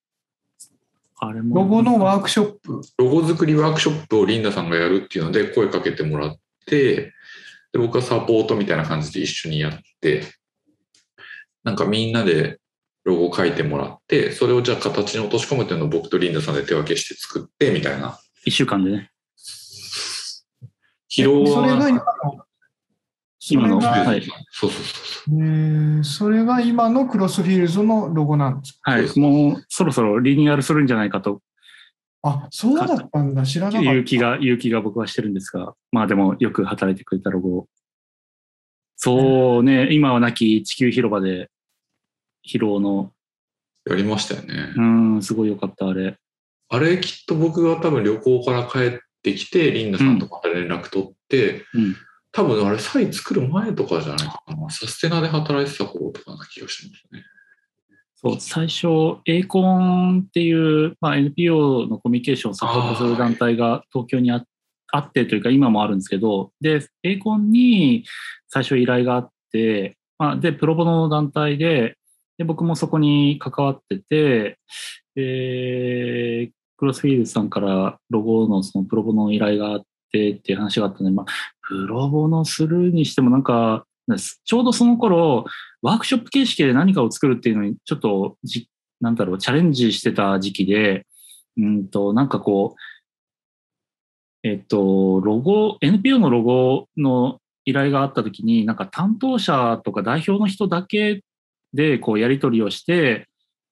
[1.19, 1.57] あれも。
[1.57, 2.81] ロゴのワークショップ。
[2.99, 6.39] ロゴ作りワークショップをリンダさんがやるっていうので声かけてもらっ
[6.69, 7.13] て、
[7.73, 10.25] で僕はサポートみたいな感じで一緒にやって、
[11.65, 12.59] なんかみんなで
[13.05, 18.19] ロゴ書いてもらって、それをじゃあ形に落とし込むっていうのを僕とリンダさんで手分けして作ってみたいな。
[18.45, 19.11] 一週間でね。
[21.11, 22.45] 疲労それが今はの、
[23.51, 24.23] 今の、それがはい。
[24.51, 28.93] そうそうそうえーそれが今のクロスフィールズのロゴなんですか？
[28.93, 29.19] はい。
[29.19, 31.41] もうそろそろリニューアルするんじゃないかと
[32.23, 33.45] あ、そうだったんだ。
[33.45, 33.93] 知らなかった。
[33.93, 37.69] いう気が、いう気が僕はしてるんですが、まあでもよく働いてくれたロゴを。
[38.97, 41.51] そうね、今はなき地球広場で、
[42.47, 43.13] 疲労の、
[43.89, 44.75] やりましたよね。
[44.77, 44.83] う
[45.19, 46.17] ん、すごいよかった、あれ。
[46.71, 51.97] あれきっと僕が多分旅行から帰ってきて、リンダさんとまた連絡取って、うん。
[52.33, 54.71] 多分あれ、サイ作る前とかじゃないかな。
[54.71, 57.25] サステナで働いてた頃とかな気がしますね。
[58.21, 58.87] そう、最初、
[59.27, 64.45] エーコンっていう、まあ、NPO のコミュニケーションをサポートする団体が東京にあ
[64.91, 68.05] あってというか、今もあるんですけど、で、エーコンに
[68.49, 71.97] 最初依頼があって、まあ、で、プロボノの団体で、
[72.39, 74.59] で、僕もそこに関わってて、
[75.15, 81.27] で、クロスフィールズさんからロゴのそのプロボノの依頼があってっていう話があったので、まあ、
[81.69, 83.85] プロボノするにしてもなんか、
[84.45, 85.45] ちょうどその頃、
[85.83, 88.69] ワークショップ形式で何かを作るっていうのに、ちょっとじ、
[89.01, 91.07] なんだろう、チャレンジしてた時期で、
[91.57, 101.23] うんと、なんかこう、えっと、ロゴ、NPO のロゴの依頼があったときに、なんか担当者とか代表の人だけ
[101.75, 103.29] でこうやり取りをして、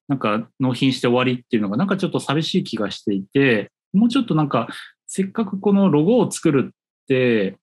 [0.08, 4.68] なんか納品して終わりっていうのがなんかちょっと寂しい気がしていて、もうちょっとなんか
[5.06, 6.76] せっかくこのロゴを作るっ
[7.08, 7.56] て、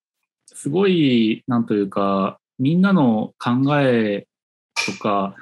[0.48, 4.28] すごい、なんというか、みんなの考え
[4.86, 5.36] とか、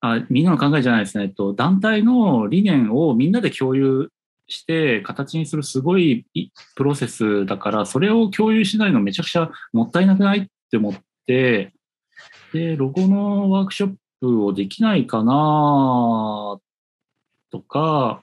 [0.00, 4.10] あみんなの考えじゃないですね、えっと、団体の理念をみんなで共有
[4.48, 6.26] して形にするすごい
[6.74, 10.94] プロセスだから、それを共有しないのめちゃくちゃもったいなくないって思っ
[11.26, 11.72] て、
[12.52, 16.58] で、ロゴのワークショップをできないかな
[17.50, 18.22] とか、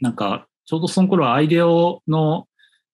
[0.00, 2.46] なんか、ちょうどその頃 IDEOの、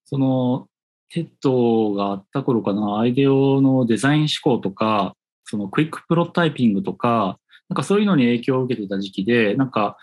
[0.05, 0.68] その、
[1.11, 5.14] TED があった頃かな、 IDEOのデザイン思考とか、
[5.45, 7.38] その quick prototyping とか、
[7.68, 9.97] なんかそういうのに影響を受けてた時期で、なんか、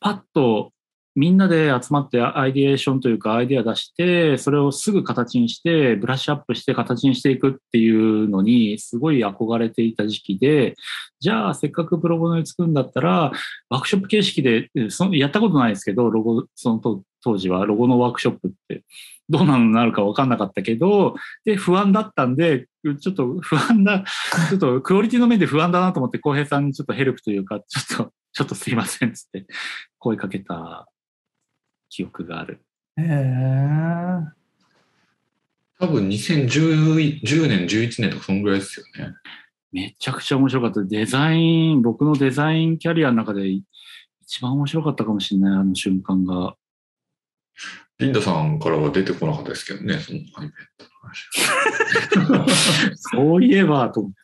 [0.00, 0.72] パッと
[1.16, 10.76] みんなで集まって ideation というかアイデア出して、それをすぐ形にして、ブラッシュアップして形にしていくっていうのに、すごい憧れていた時期で、
[11.18, 13.32] じゃあせっかくプロボノに作るんだったら、
[13.68, 18.82] ワークショップ形式で、そのやったことないですけど、ロゴ、その当当時はロゴのワークショップって
[19.28, 22.66] どうなのになるか分かんなかったけど、で、不安だったんで、
[23.00, 24.04] ちょっと不安だ、
[24.48, 29.46] ちょっとクオリティの面で不安だなと思って、浩平さんにちょっとヘルプというか、ちょっと、ちょっとすいませんっつって
[29.98, 30.88] 声かけた
[31.90, 32.60] 記憶がある。
[32.96, 34.40] へえ。
[35.78, 39.14] 多分2010 10年、11年とかそんぐらいですよね。
[39.72, 40.82] めちゃくちゃ面白かった。
[40.82, 43.48] デザイン、僕のデザインキャリアの中で
[44.22, 46.54] 一番面白かったかもしれない、あの瞬間が。
[47.98, 50.50] リンダさんからは出てこなかったですけどね、その iPad の
[52.34, 52.48] 話。
[52.96, 54.18] そういえば、と思って。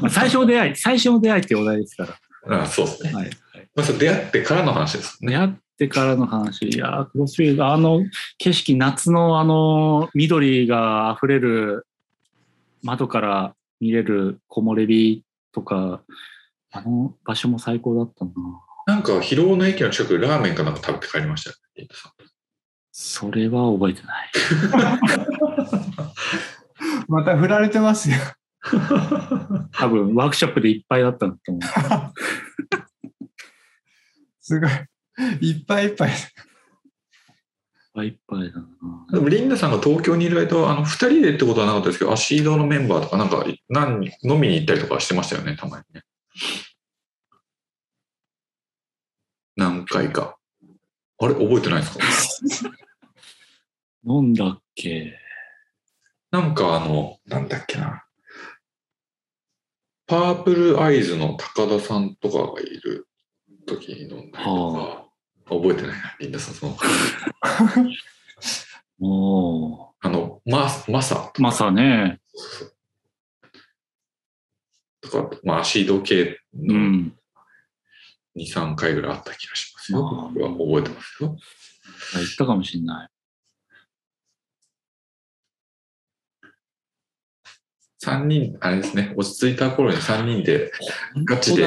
[0.04, 2.06] あ、最初の出会い、最初の出会いってお題ですか
[2.46, 2.62] ら。
[2.62, 3.12] あそうですね。
[3.12, 3.30] はい。
[3.74, 5.32] まあ、それ出会ってからの話ですね。
[5.32, 8.04] 出会ってからの話、いやー、クロスフィールド、あの
[8.38, 11.86] 景色、夏のあの緑が溢れる
[12.82, 16.02] 窓から見れる木漏れ日とか、
[16.70, 18.32] あの場所も最高だったな。
[18.86, 21.88] なんか、広尾の駅の近くでラーメンかなんか食べて帰りましたよね。
[22.90, 24.30] それは覚えてない。
[27.08, 28.16] また振られてますよ。
[29.72, 31.62] 多分、ワークショップでいっぱいだったんだと思う。
[34.42, 34.70] すごい。
[35.40, 36.10] いっぱいいっぱい。
[36.10, 36.16] いっ
[37.94, 38.66] ぱいいっぱいだな。
[39.12, 46.02] でも、リンダさんが東京にいる間、あの、二人でってことはなかったですけど、アシードのメンバーとか、なんか、何人、飲みに行ったりとかしてましたよね、たまにね。
[49.56, 50.36] 何回か。
[51.18, 51.34] あれ？
[51.34, 52.70] 覚えてないですか？
[54.04, 55.18] なんだっけ？
[56.30, 58.04] なんかあの、なんだっけな。
[60.06, 63.06] パープルアイズの高田さんとかがいる
[63.66, 65.08] 時に飲んだりとか、
[65.46, 66.76] 覚えてないな、リンダさん、その、
[68.98, 72.20] もあの、ママサう、まさね。
[75.00, 77.18] とか、まあ、アシード系うのん。
[78.36, 80.02] 2、3回ぐらいあった気がしますよ。
[80.02, 81.36] 僕は覚えてますよ。
[82.14, 83.08] 言ったかもしれない。
[88.04, 90.72] 3人、あれですね、落ち着いた頃に3人で
[91.24, 91.66] ガチで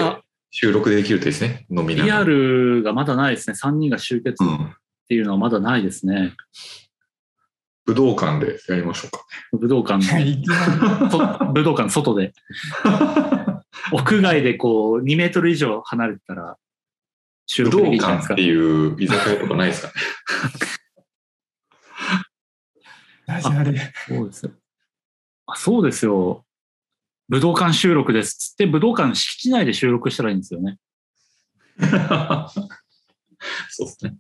[0.58, 2.06] 収録できるといいですね、飲みながら。
[2.06, 3.58] リアルがまだないですね。
[3.62, 4.74] 3人が集結っうん。
[5.06, 6.32] ていうのはまだないですね。
[7.86, 9.26] 武道館でやりましょうか。
[9.52, 10.66] 武道館のい きな
[11.04, 11.18] りそ
[11.52, 12.34] 武道館の外で。
[13.92, 16.58] 屋外でこう、2メートル以上離れてたら、
[17.48, 18.50] 収武録で道きるじゃないですか館って。
[18.50, 19.94] いう居酒屋とかないですかね。
[23.28, 23.94] ダジャレ。
[24.08, 24.52] そうですよ。
[25.48, 26.45] あそうですよ。
[27.28, 30.78] 武道館収録ですっつって、武道館の敷地内で収録したらいいんですよね。
[33.70, 34.16] そうですね。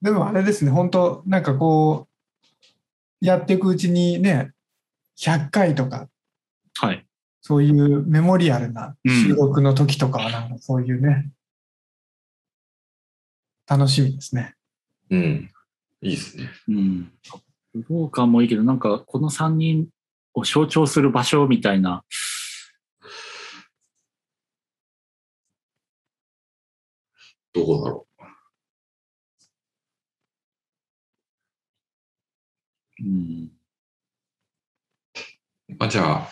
[0.00, 4.52] でもあれですね、本当なんかこう、やっていくうちにね、
[5.18, 6.08] 100回とか、
[6.74, 7.06] はい。
[7.40, 11.30] そういうメモリアルな収録の時とかは、なんかそういうね、
[13.66, 14.54] 楽しみですね。
[15.10, 15.50] うん。
[16.02, 16.50] いいですね。
[16.68, 17.12] うん。
[17.74, 19.88] 武道館もいいけど、なんかこの3人
[20.34, 22.04] を象徴する場所みたいな、
[27.52, 28.06] どこだろ
[33.00, 33.50] うん、
[35.68, 35.74] う。
[35.78, 36.28] まあ、じゃあ、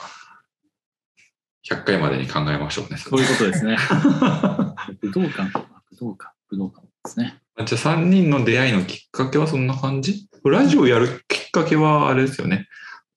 [1.69, 2.97] 100回までに考えましょうね。
[2.99, 3.77] そういうことですね。
[5.01, 7.41] 武道館、武道館、武道館ですね。
[7.67, 10.30] じゃあ3人の出会いのきっかけはそんな感じ？
[10.45, 12.69] ラジオやるきっかけはあれですよね。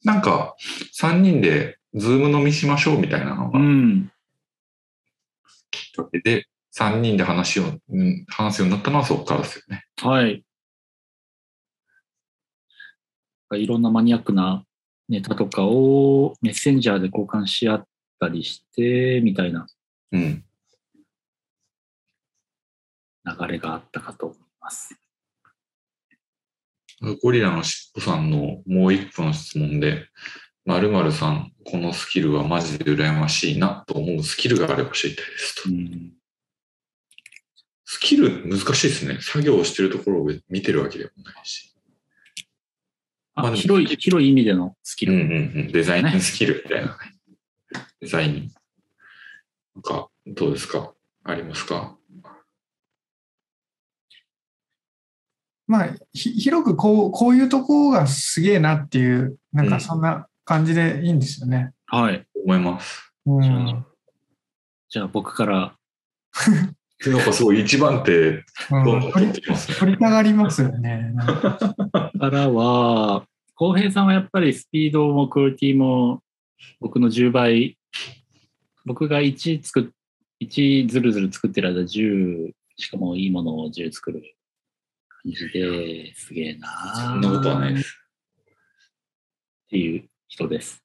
[0.04, 0.56] なんか
[1.00, 4.12] 3人でズーム飲みしましょうみたいなのがうん。
[5.72, 9.86] きっかけで3人で話を、うん話すようになったのはそこからですよね。
[10.02, 10.44] はい。
[13.56, 14.66] いろんなマニアックな
[15.08, 17.88] ネタとかをメッセンジャーで交換し合っ
[18.20, 19.68] たりして、みたいな
[20.12, 20.44] うん。
[23.26, 24.96] 流れがあったかと思います。
[27.22, 30.08] ゴリラのしっぽさんのもう一個の質問で、
[30.66, 35.70] まるまるさん、このスキルはマジで羨ましいなと思うスキルがあれば知りたいですと。
[35.70, 36.14] うん、
[37.84, 39.18] スキル難しいですね。
[39.20, 41.76] 作業をしてるところを見てるわけでもないし。
[43.36, 45.14] まあ広い、広い意味でのスキル。
[45.14, 45.30] うんうんう
[45.64, 45.72] ん。
[45.72, 46.96] デザインスキルみたいなね。
[48.00, 48.52] デザイン。
[49.76, 50.94] なんか、どうですか？
[51.24, 51.98] ありますか？
[55.68, 61.72] まあ、ひ広くこう、こういうとこがすげえなっていう、なんうんかそんな感じでいいんですよね。
[61.88, 62.26] はい。
[62.44, 63.14] 思います。
[63.26, 63.86] うん。
[64.90, 65.76] じゃあ僕から、
[67.06, 69.78] なんかすごい一番手、うどんどんん、取ってきますね。
[69.78, 71.14] 取りたがりますよね。
[71.92, 76.22] からは、浩平さんはやっぱりスピードもクオリティも
[76.80, 77.78] 僕の10倍、
[78.86, 79.86] 僕が1作っ、
[80.42, 84.33] 1ずるずる作ってる間10、しかもいいものを10作る
[85.24, 88.00] 感じで、すげえなそんなことはないです。
[89.66, 90.84] っていう人です。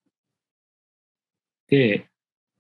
[1.69, 2.07] で、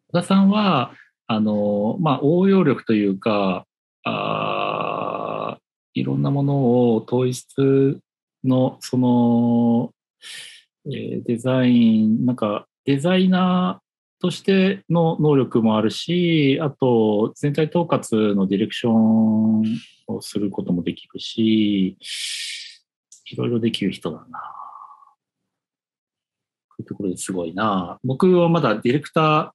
[0.09, 0.93] 小田さんは、
[1.27, 3.67] あの、まあ、応用力というか、
[4.05, 5.61] あー
[5.95, 6.57] いろんなもの
[6.95, 7.47] を統一
[8.45, 9.93] の、その、
[10.87, 13.88] えーデザイン、なんか、デザイナー
[14.21, 19.63] としての能力もあるし、あと、全体統括のディレクション
[20.09, 21.97] をすることもできるし、
[23.31, 24.41] いろいろできる人だな。
[26.69, 27.99] こういうところですごいな。
[28.03, 29.51] 僕はまだディレクター、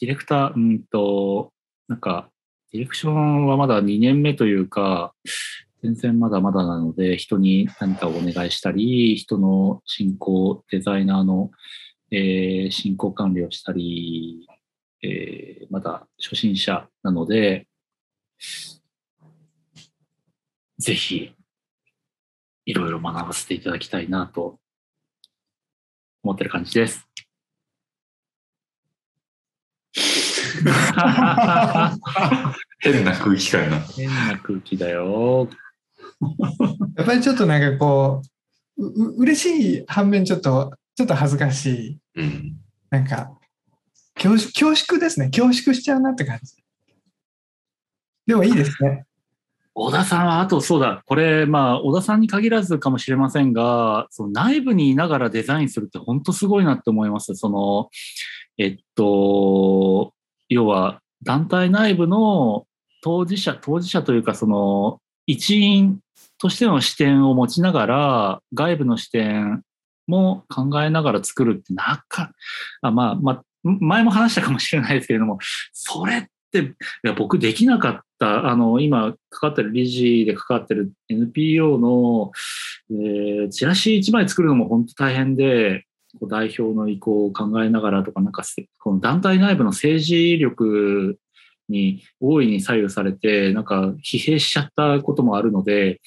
[0.00, 1.52] ディレクター、うんと、
[1.88, 2.30] なんか、
[2.72, 5.12] ディレクションはまだ2年目というか、
[5.82, 11.50] 全然まだまだなので、人に何かをお願いしたり、人の進行、デザイナーの、
[12.10, 14.46] えー進行管理をしたり、
[15.02, 17.66] えーまだ初心者なので、
[20.78, 21.32] ぜひ、
[22.64, 24.58] いろいろ学ばせていただきたいなと
[26.22, 27.06] 思ってる感じです。
[32.80, 33.80] 変な空気感な。
[33.80, 35.48] 変な空気だよ。
[36.96, 38.22] やっぱりちょっとなんかこ
[38.76, 41.99] う、うう嬉しい反面ちょっと、ちょっと恥ずかしい。
[42.90, 43.38] なんか、
[44.14, 45.30] 恐縮恐縮ですね。
[45.30, 46.54] 恐縮しちゃうなって感じ。
[48.26, 49.04] でもいいですね。
[49.72, 57.34] 小田さんは、あとそうだ、これ、まあ、小田さんに限らずかもしれませんが、その内部にいながらデザインするって本当すごいなって思います。
[57.36, 57.88] その、
[58.58, 60.12] えっと、
[60.48, 62.66] 要は、団体内部の
[63.02, 66.00] 当事者、当事者というか、その、一員
[66.38, 69.62] としての視点を持ちながら、外部の視点
[70.10, 72.32] も考えながら作るって、なか、
[72.82, 75.38] あまあ、まあ、前も話したかもしれないですけれども、
[75.72, 82.32] それって、いや僕できなかった、あの、今、かかってる理事でかかってる NPO の、
[82.90, 85.84] えーチラシ1枚作るのも本当大変で、
[86.18, 91.18] こう代表の意向を考えながらとか、なんかせ、この団体内部の政治力
[91.68, 96.00] に大いに左右されて、なんか疲弊しちゃったこともあるので、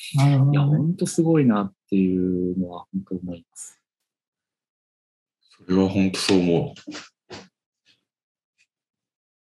[0.51, 3.79] いや、本当すごいなっていうのは本当思います。
[5.65, 6.91] それは本当そう思う。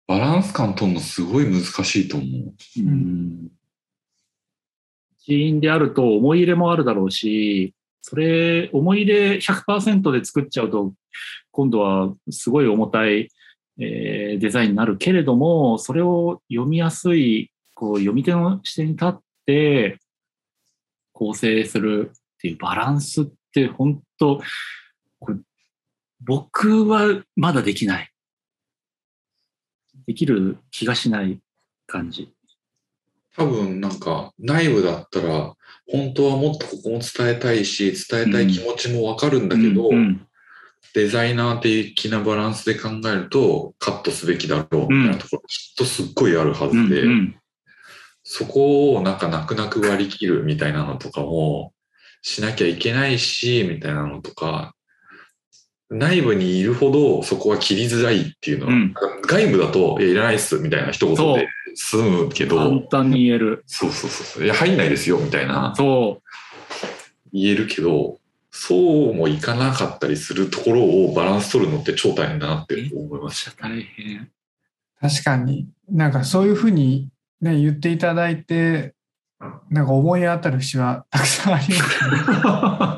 [0.08, 2.80] バランス感取るのすごい難しいと思う。
[2.80, 3.48] うん
[5.18, 10.94] 人員であると思い入れもあるだろうし、それ、思い入れ100%で作っちゃうと、
[11.50, 13.28] 今度はすごい重たい、
[13.78, 19.98] えーデザインになるけれども、それを読みやすい、こう、読み手の視点に立って
[21.12, 24.40] 構成するっていうバランスって本当、
[25.20, 25.36] これ
[26.20, 28.10] 僕はまだできない。
[30.06, 31.40] できる気がしない
[31.86, 32.32] 感じ。
[33.36, 35.54] 多分なんか内部だったら
[35.90, 40.24] 本当はもっとここも伝えたいし伝えたい気持ちもわかるんだけど、うんうん
[40.94, 47.36] デザイナー的なバランスで考えるとカットすべきだろうみたいなところきっとすっごいあるはずで、うんうん
[48.30, 51.72] そこをなんか泣く泣く割り切るみたいなのとかも
[52.20, 54.74] しなきゃいけないしみたいなのとか
[55.90, 58.94] 内部にいるほどそこは切りづらいっていうのは、うん
[59.26, 63.62] 外部だと「いやいらないっす」みたいな一言で済むけど簡単に言える。
[63.66, 66.22] そうそうそうそういや入んないですよみたいなそ
[67.32, 68.18] 言えるけど
[68.50, 73.68] そうもいかなかったりするところをバランス取るのって超大変だなって思いました。
[73.68, 73.70] う。
[73.70, 74.30] 大変。
[75.00, 77.08] 確かに、なんかそういうふうに
[77.40, 78.94] ね、言っていただいて、
[79.70, 82.16] なんか思い当たる節はたくさんあります、ね、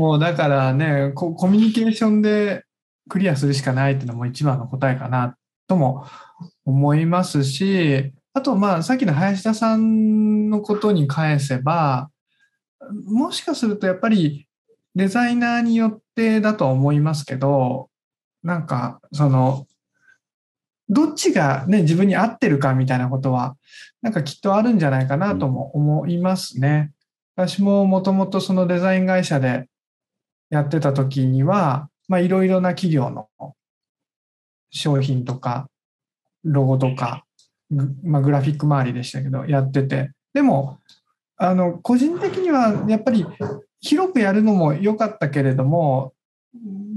[0.00, 2.64] もうだからねコ、コミュニケーションで
[3.10, 5.36] クリアするしかないっていうのも一番の答えかな
[5.68, 6.06] とも
[6.64, 12.08] 思いますし、あとまあさっきの林田さんのことに返せば、
[13.04, 14.46] もしかするとやっぱり
[14.94, 17.90] デザイナーによってだとは思いますけど、
[18.42, 19.66] なんかその
[20.88, 23.58] どっちがね、自分に合ってるかみたいなことは、
[24.00, 26.90] なんかきっとあるんじゃないかなとも思いますね。
[27.36, 29.69] 私ももともとそのデザイン会社で
[30.50, 33.28] やってた時には、まあいろいろな企業の
[34.70, 35.68] 商品とか、
[36.44, 37.24] ロゴとか、
[38.02, 40.10] まあグラフィック周りでしたけど、やってて。
[40.34, 40.78] でも、
[41.36, 43.24] あの、個人的にはやっぱり
[43.80, 46.12] 広くやるのも良かったけれども、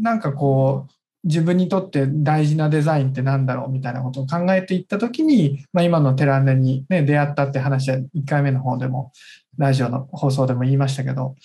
[0.01, 0.93] なんかこう、
[1.23, 9.13] 自分にとって大事なデザインって何だろうみたいなことを考えていったときに、まあ、今のテランネに、ね、出会ったって話は1回目の方でも、
[9.57, 11.35] ラジオの放送でも言いましたけど、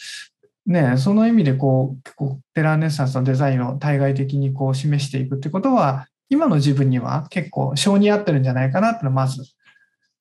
[0.69, 9.43] ね、その意味でこう、こうテラーネッサンスのデザインを対外的にこう示していくってことは、今の自分には結構性に合ってるんじゃないかなっていうのはまず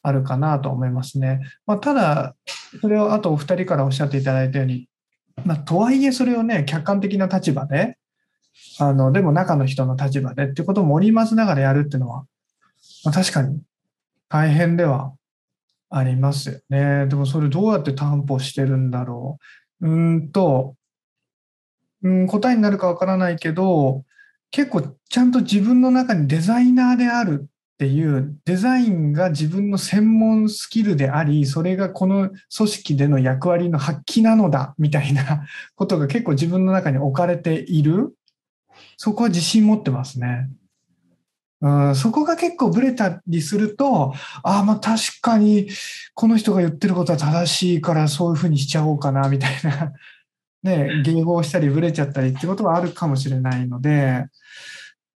[0.01, 1.41] あるかなと思いますね。
[1.65, 2.33] まあ、ただ、
[2.79, 4.87] それをあとお二人からおっしゃっていただいたように、
[5.43, 7.97] まあ、とはいえそれをね、客観的な立場で、
[8.79, 12.25] あの、でも中の人の立場でってことを盛り混ぜながらやるっていうのは、
[13.03, 13.61] まあ、確かに
[14.29, 15.13] 大変では
[15.89, 17.07] ありますよね。
[17.07, 19.66] でもそれどうやって担保してるんだろう。
[19.81, 20.75] うんと、
[22.03, 24.03] うん、答えになるかわからないけど、
[24.51, 38.15] 結構ちゃんと自分の中にデザイナーであるっていうデザインが自分の専門スキルであり、それがこの組織での役割の発揮なのだみたいなことが結構自分の中に置かれている。
[38.97, 40.49] そこは自信持ってますね。
[41.61, 45.69] うん、そこが結構ブレたりすると、ああ、まあ確かに
[46.13, 49.93] この人が言ってることは正しいからそういうふうにしちゃおうかなみたいな、
[50.63, 54.27] ね、迎合したりブレちゃったりってことはあるかもしれないので、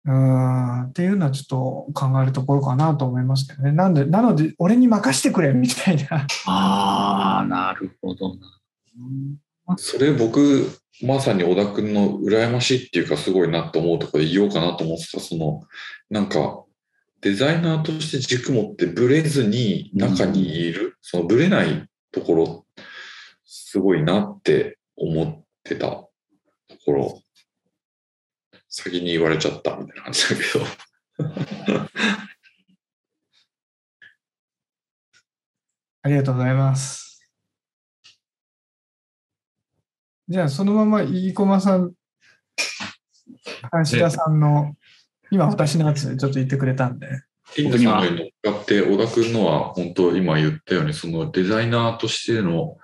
[0.05, 3.71] うん、っていうのはちょっと考えるところかなと思いますけどね。
[3.71, 6.25] なんで、なので、俺に任してくれみたいな。
[6.47, 9.77] ああ、なるほどな。
[9.77, 15.61] それ僕、まさに小田君の羨ましいっていうかすごいなと思うところで言おうかなと思ってた、その、
[16.09, 16.63] なんか、
[17.21, 22.65] デザイナーとして軸持ってブレずに中にいる、うん、そのブレないところ、
[23.45, 26.09] すごいなって思ってたと
[26.85, 27.21] ころ、
[28.69, 30.65] 先に言われちゃったみたいな感じだけど。
[36.03, 37.10] ありがとうございます。
[40.31, 41.91] じゃあ、そのまま、飯駒さん、
[43.69, 44.75] 林田さんの、
[45.29, 47.07] 今私のやつちょっと言ってくれたんで。
[47.57, 52.77] インドさんのに乗っかって、小田君のは、本当今言ったように、そのデザイナーとしての、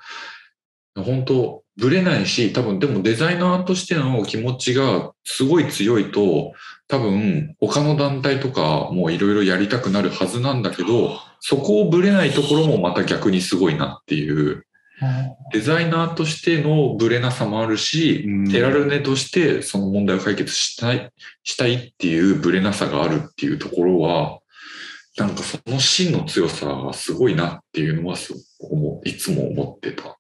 [0.98, 6.52] 本当、ぶれないし、多分でもデザイナーとしての気持ちがすごい強いと、
[6.90, 14.67] 多分他の団体とかもいろいろやりたくなるはずなんだけど、そこをぶれないところもまた逆にすごいなっていう。
[15.54, 21.12] デザイナーとしてのブレなさもあるし、テラルネとしてその問題を解決したい、
[21.44, 24.40] したいっていうブレなさがあるっていうところは、
[25.18, 30.18] なんかその芯の強さがすごいなっていうのはすごくいつも思ってたとこ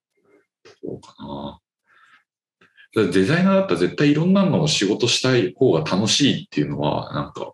[0.84, 3.12] ろかな。
[3.12, 7.54] デザイナーだったら絶対いろんなのを仕事したい方が楽しいっていうのは、なんか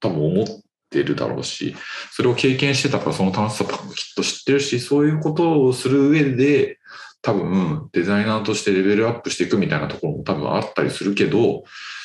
[0.00, 0.46] 多分思っ
[0.90, 1.74] てるだろうし、
[2.12, 6.78] それを経験してたからその楽しさとかもきっと知ってるし、そういうことをする上で、
[7.22, 11.64] 多分デザイナーとしてレベルアップしていくみたいなところも多分あったりするけど、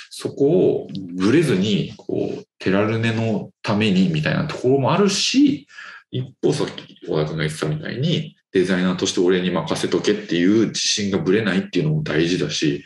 [0.09, 5.67] そこをブレずに、こう、テラルネのためにみたいなところもあるし、
[6.11, 12.85] 一方さっき小田君が言ってたみたいに、デザイナーとして俺に任せとけっていう自信がぶれないっていうのも大事だし、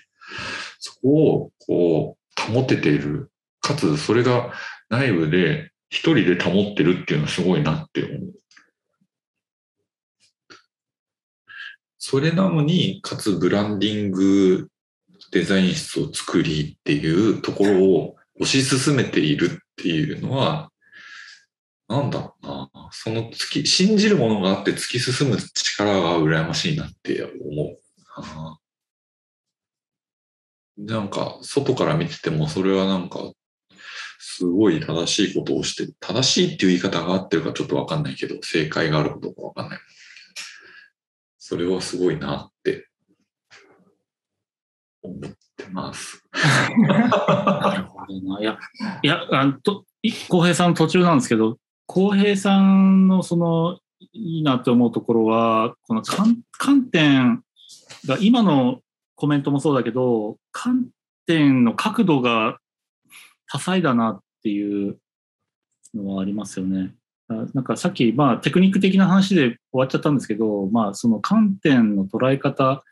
[0.79, 3.29] そこをこう保てている。
[3.59, 4.53] かつそれが
[4.89, 8.33] 内部で一人で保ってるっていうのはすごいなって思う。
[11.97, 14.69] それなのに、かつブランディング
[15.31, 20.71] デザイン室を作りっていうところを推し進めているっていうのは、
[21.87, 22.69] なんだろうな。
[22.91, 27.79] その突き、信じるものがあって突き進む力が羨ましいなって思う。
[30.77, 33.31] なんか、外から見てても、それはなんか、
[34.19, 39.79] すごい正しいことをして、正しいっていう言い方が合ってるかちょっとわかんないけど、正解があることかわかんない。
[41.37, 42.89] それはすごいなって
[45.01, 45.19] 思っ
[45.55, 46.23] てます。
[46.87, 48.41] なるほどな。
[48.41, 48.59] いや、
[49.01, 49.85] いや、あのと、
[50.29, 53.79] 浩平さん途中なんですけど、浩平さんのその
[54.13, 57.43] いいなと思うところは、この観点
[58.05, 58.81] が今の
[59.15, 60.89] コメントもそうだけど、観
[61.25, 62.59] 点の角度が
[63.51, 64.99] 多彩だなっていう
[65.93, 66.93] のはありますよね。
[67.27, 72.83] なんかさっき、まあ、テクニック的な話で終わっちゃったんですけど、まあ、その観点の捉え方、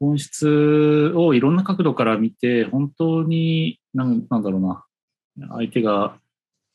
[0.00, 4.84] 本質をいろんな角度から見て、本当に、なんなんだろうな、
[5.50, 6.18] 相手が、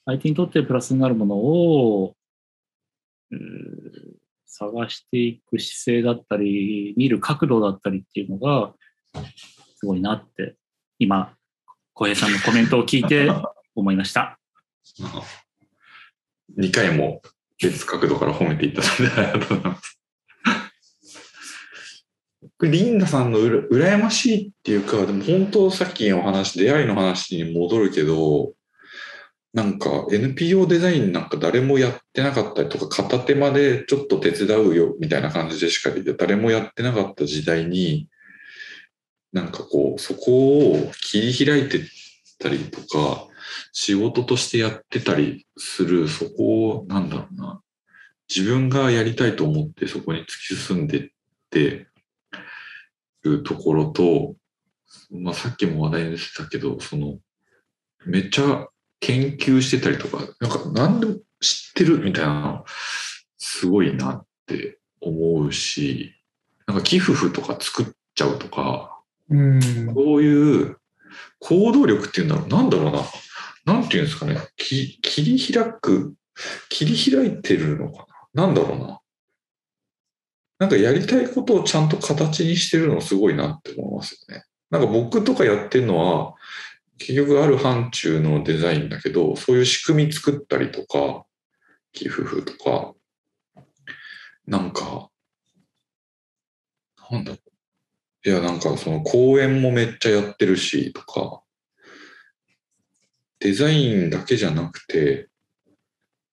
[0.06, 2.16] 相手にとってプラスになるものを、
[4.46, 8.74] 探していく姿勢だったり、見る角度だったりっていうのが、
[9.76, 10.56] すごいなって、
[11.00, 11.36] 今、
[12.00, 13.30] 小平さんのコメントを聞いて
[13.76, 14.40] 思いました。
[16.58, 17.22] 2回も
[17.62, 20.00] 別角度から褒めていただいてありがとうございます。
[22.62, 28.54] リンダさんのうら羨ましいっていうか、でも本当さっきの話、出会いの話に戻るけど、
[29.54, 38.08] なんか NPO デザインなんか誰もやってなかったりとか、片手間でちょっと手伝うよみたいな感じでしか誰もやってなかった時代に、
[39.32, 41.82] なんかこう、そこを切り開いて
[42.40, 43.28] たりとか、
[43.72, 47.62] 仕事としてやってたりする、そこを、なんだろうな、
[48.34, 51.10] 自分がやりたいと思ってそこに突き進んでっ
[51.50, 51.88] て
[53.24, 54.36] るところと、
[55.12, 57.18] まあさっきも話題に出てたけど、その、
[58.06, 58.68] めっちゃ
[59.00, 62.64] 研究してたりとか、なんか何でも知ってるみたいな、
[63.38, 66.14] すごいなって思うし、
[66.68, 68.99] なんか寄付とか作っちゃうとか、
[69.30, 69.94] うん。
[69.94, 70.78] こういう
[71.40, 73.04] 行動力っていうんだろう、なんだろうな。
[73.66, 74.38] なんていうんですかね。
[74.58, 76.16] き切り開く、
[76.70, 78.46] 切り開いてるのかな。
[78.46, 79.00] なんだろうな。
[80.60, 84.44] なんかやりたいことをちゃんと形にしてるのすごいなって思いますよね。
[84.70, 86.36] なんか僕とかやってるのは、
[86.98, 91.26] 結局ある範疇のデザインだけど、そういう仕組み作ったりとか、
[91.94, 92.94] 寄付符とか、
[94.46, 95.10] なんか、
[97.10, 97.49] なんだろう。
[98.26, 101.42] いや、なんかその公演もめっちゃやってるし、とか、
[103.40, 105.30] デザインだけじゃなくて、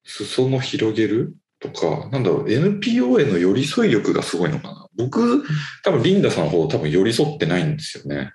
[0.05, 1.37] 裾野広げる？
[1.59, 4.89] とか、なんだろう、NPO への寄り添い力がすごいのかな。
[4.97, 5.45] 僕、
[5.85, 8.33] 多分リンダさんほど多分寄り添ってないんですよね。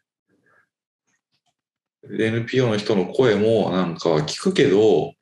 [2.04, 5.14] NPO の人の声もなんか聞くけど、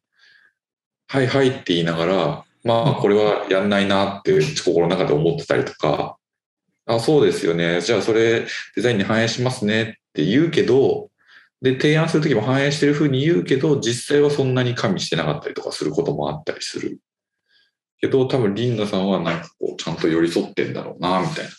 [1.07, 6.18] はいはいって言いながら、まあこれはやんないなって心の中で思ってたりとか、
[6.89, 7.81] あ、そうですよね。
[7.81, 11.11] じゃあそれデザインに反映しますねって言うけど、
[11.61, 16.99] で、提案するときも反映してる風に言うけど、実際はそんなに加味してなかったりとかすることもあったりする。
[18.01, 21.51] けど、多分リンダさんはなんかこう、ちゃんと寄り添ってんだろうな、みたいな。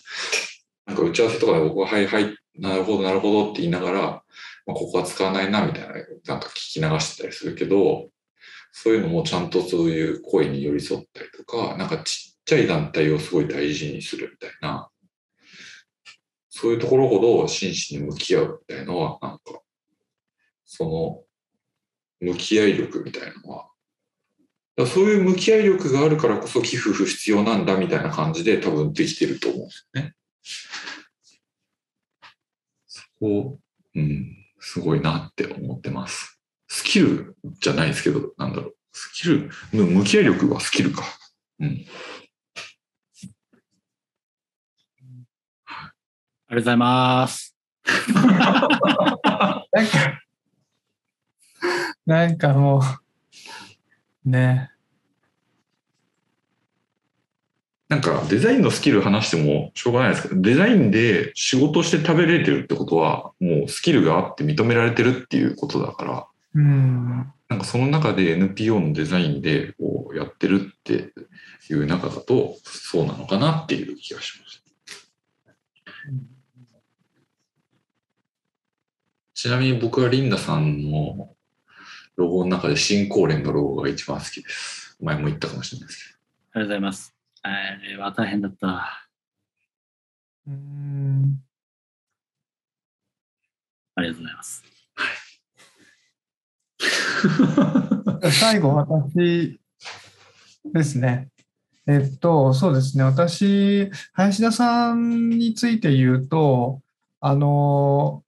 [0.86, 4.22] なんか打ち合わせとかで僕は、はいはい、なるほど、なるほどって言いながら、ま
[4.70, 8.08] あ、ここは使わないな、みたいな、なんか聞き流してたりするけど、
[8.72, 14.89] そういうのもちゃんとそういう声に寄り添ったりとか、なんかちっちゃい団体をすごい大事にするみたいな、
[16.60, 19.62] そういうところほど真摯に向き合うみたいなのは、なんか、
[20.66, 21.24] そ
[22.20, 23.70] の、向き合い力みたいなのは、
[24.76, 30.14] だそういう向き合い力があるからこそ寄付不必要なんだみたいな感じで多分できてると思うんですよね。
[32.86, 33.58] そこ、
[33.94, 36.38] うん、すごいなって思ってます。
[36.68, 38.74] スキルじゃないですけど、なんだろう。
[38.92, 41.04] スキル、向き合い力はスキルか。
[41.58, 41.86] うん。
[46.50, 47.56] ありがとうございます。
[47.86, 50.20] なんか、
[52.04, 52.82] なんかも
[54.26, 54.72] う、ね。
[57.88, 66.26] なんかデザインのスキル話してもしょうがないですけど、デザインで仕事して食べれてるってことは、もうスキルがあって認められてるっていうことだから、
[66.56, 67.32] うん。
[67.48, 71.12] なんかその中で NPO のデザインでこうやってるって
[71.70, 74.49] いう中だと、そうなのかなっていう気がしまし
[79.40, 81.30] ちなみに僕はリンダさんの
[82.16, 84.98] ロゴの中で新高連のロゴが一番好きです。
[85.00, 86.18] 前も言ったかもしれないです
[86.52, 87.14] ありがとうございます。
[87.40, 87.48] あ
[87.82, 89.08] れは大変だった。
[90.46, 91.42] うん。
[93.94, 94.62] ありがとうございます。
[98.38, 99.58] 最後、私
[100.66, 101.30] ですね。
[101.86, 103.04] えっと、そうですね。
[103.04, 106.82] 私、林田さんについて言うと、
[107.20, 108.22] あの、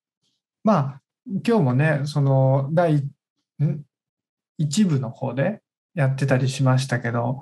[0.65, 3.07] まあ、今日もね、その、第ん？
[4.59, 5.63] 一部の方で
[5.95, 7.41] やってたりしましたけど、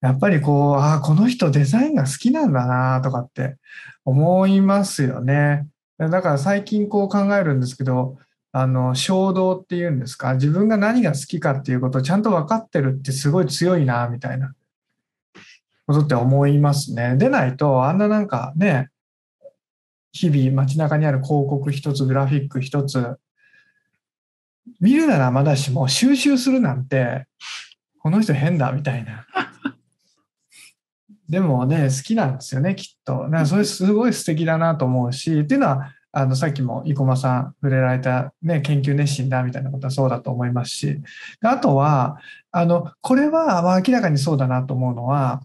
[0.00, 3.56] やっぱりこう、ああ、この人デザインが好きなんだなとかって
[4.04, 5.66] 思いますよね。
[5.98, 8.18] だから最近こう考えるんですけど、
[8.52, 10.34] あの衝動っていうんですか？
[10.34, 14.54] 自分が何が好きかっていうことをちゃんと分かってるってすごい強いなみたいな
[15.86, 17.16] ことって思いますね。
[17.16, 18.90] でないとあんななんかね
[20.12, 23.16] 日々街中にある広告一つグラフィック一つ
[24.80, 27.26] 見るならまだしも収集するなんて
[28.00, 29.26] この人変だみたいな。
[31.28, 33.28] でもね好きなんですよねきっと。
[33.44, 41.02] それすごい素敵だなと思うしっていうのはあのさっきも生駒さん触れられた、ね、研究熱心だみたいなことはそうだと思いますし
[41.42, 42.18] あとは
[42.50, 45.42] あのこれは明らかにそうだなと思うのは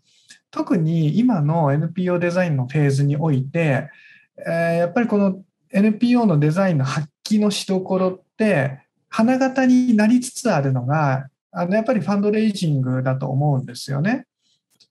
[0.54, 3.90] 特に今の NPO デザインのフェーズにおいて、
[4.38, 8.80] えー、やっぱりこの NPO のデザインの発揮のしどころって
[9.10, 14.26] 花形になりつつあるのがあのやっぱりファンドレイジングだと思うんですよね。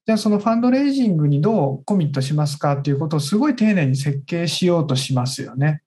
[0.05, 5.83] じゃあそのファンドレイジングにどうコミットしますかっていうことをすごい丁寧に設計しようとしますよね。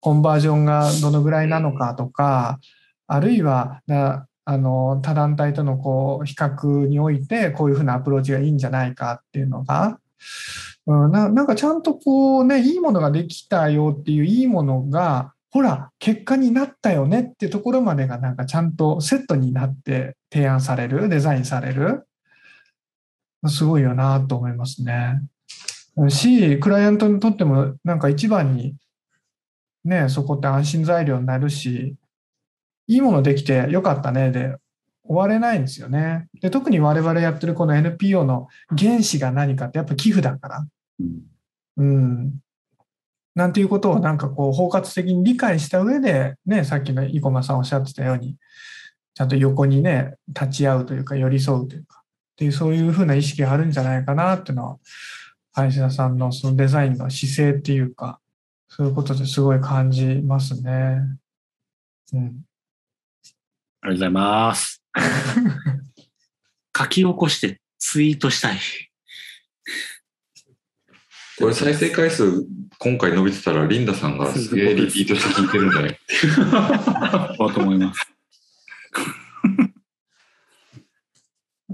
[0.00, 2.58] コンバージョンがどのぐらいなのかとか、
[3.06, 9.98] あるいはあの他団体とのこう比較においてこういうふうなアプローチがいいんじゃないかっていうのが、
[10.88, 22.06] うん、ななんかちゃんとこうねいいものができたよっていういいものがほら結果になったよねってところまでがなんかちゃんとセットになって提案されるデザインされる
[23.46, 25.20] すごいよなと思いますね。
[26.08, 28.74] し、クライアントにとってもなんか一番に
[29.84, 31.96] ね、そこって安心材料になるし、
[32.86, 34.56] いいものできてよかったねで
[35.04, 36.28] 終われないんですよね。
[36.40, 40.66] で特に我々やってるこの NPO の原資が何かってやっぱ寄付だから。
[41.00, 41.22] うん、
[41.76, 42.40] うん
[43.38, 48.34] なんていうことをなんかこう包括的に理解した上で、ね、さっきの生駒さんおっしゃってたように、
[49.14, 52.04] ちゃんと横にね、立ち会うというか寄り添うというか、っ
[52.36, 54.78] ていうそういうふうな意識があるんじゃないかなっていうのは、
[55.52, 58.18] 林田さんのそのデザインの姿勢っていうか、
[58.68, 60.98] そういうことですごい感じますね。
[62.12, 62.42] うん。
[63.82, 64.82] ありがとうございます。
[66.76, 68.58] 書き起こしてツイートしたい。
[71.38, 72.44] これ再生回数
[72.78, 75.98] 今回伸びてたらリンダさんがすげえリピートして聞いてるんじゃない？
[77.38, 78.00] だと思います。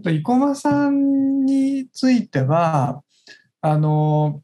[0.03, 3.03] と、 生駒さんについては、
[3.61, 4.43] あの、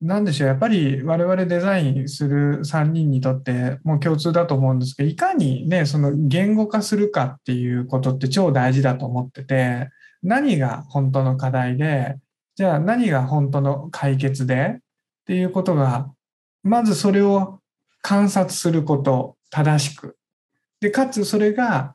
[0.00, 9.88] なんでしょう、やっぱり我々デザインする3人にとってもう共通だと思うんですけど、いかにね、その言語化するかっていうことって超大事だと思ってて、
[10.22, 12.16] 何が本当の課題で、
[12.58, 14.80] じゃあ何が本当の解決でっ
[15.26, 16.10] ていうことが、
[16.64, 17.60] まずそれを
[18.02, 20.16] 観察すること、正しく。
[20.80, 21.94] で、かつそれが、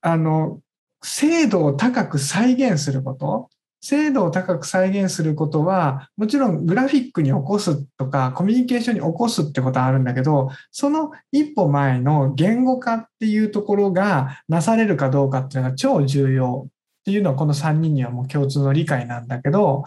[0.00, 0.60] あの、
[1.02, 3.50] 精度を高く再現すること。
[3.82, 16.68] 精度を高く再現することは、もちろんグラフィックに起こすとか、コミュニケーションに起こすってことはあるんだけど、その一歩前の言語化っていうところがなされるかどうかっていうのが超重要
[17.02, 19.82] っていうのはこの3人にはもう共通の理解なんだけど、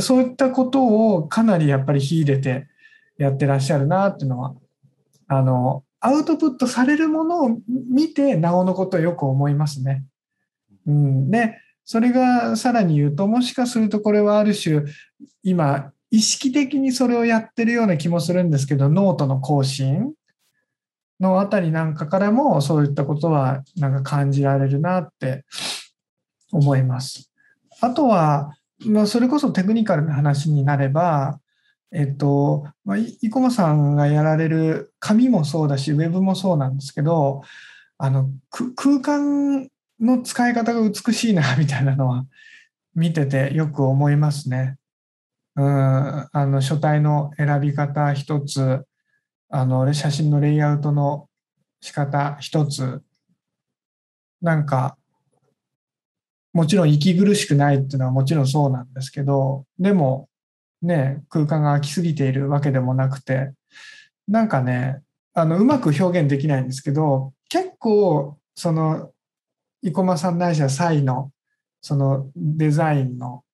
[0.00, 0.84] そういったこと
[1.14, 2.68] をかなりやっぱり秀でて
[3.16, 4.54] やってらっしゃるなっていうのは、
[5.26, 10.04] あの、アウトプットされるものを見て、なおのことをよく思いますね。
[10.86, 11.56] うん、で、
[11.86, 14.82] それがさらに言うと、もしかするとこれはある種、
[15.42, 20.12] 今、意識的にそれをやってるような気もするんですけど、ノートの更新
[21.20, 25.44] のあたりなんかからも、そういったことはなんか感じられるなって
[26.52, 27.30] 思います。
[27.80, 28.54] あとは、
[28.86, 31.40] まあ、それこそテクニカルな話になれば、
[31.92, 37.42] えっと、まあ、生駒さんがやられる紙もそうだし、ウェブもそうなんですけど、
[37.98, 38.30] あの、
[38.76, 39.68] 空間
[40.00, 42.24] の使い方が美しいな、 みたいなのは
[42.94, 44.76] 見ててよく思いますね。
[45.56, 48.84] うん、あの、書体の選び方一つ、
[49.48, 51.28] あの、写真のレイアウトの
[51.80, 53.02] 仕方一つ、
[54.40, 54.96] なんか、
[56.52, 60.28] もちろん息苦しくないっていうのはもちろんそうなんですけど、でも、
[60.82, 63.52] ね、空間が空きすぎているわけでもなくて、
[64.26, 65.02] なんかね、
[65.34, 69.12] あの、うまく表現できないんですけど、結構、その、
[69.82, 71.30] 生駒さんないしはサイの、
[71.80, 73.44] そのデザインの、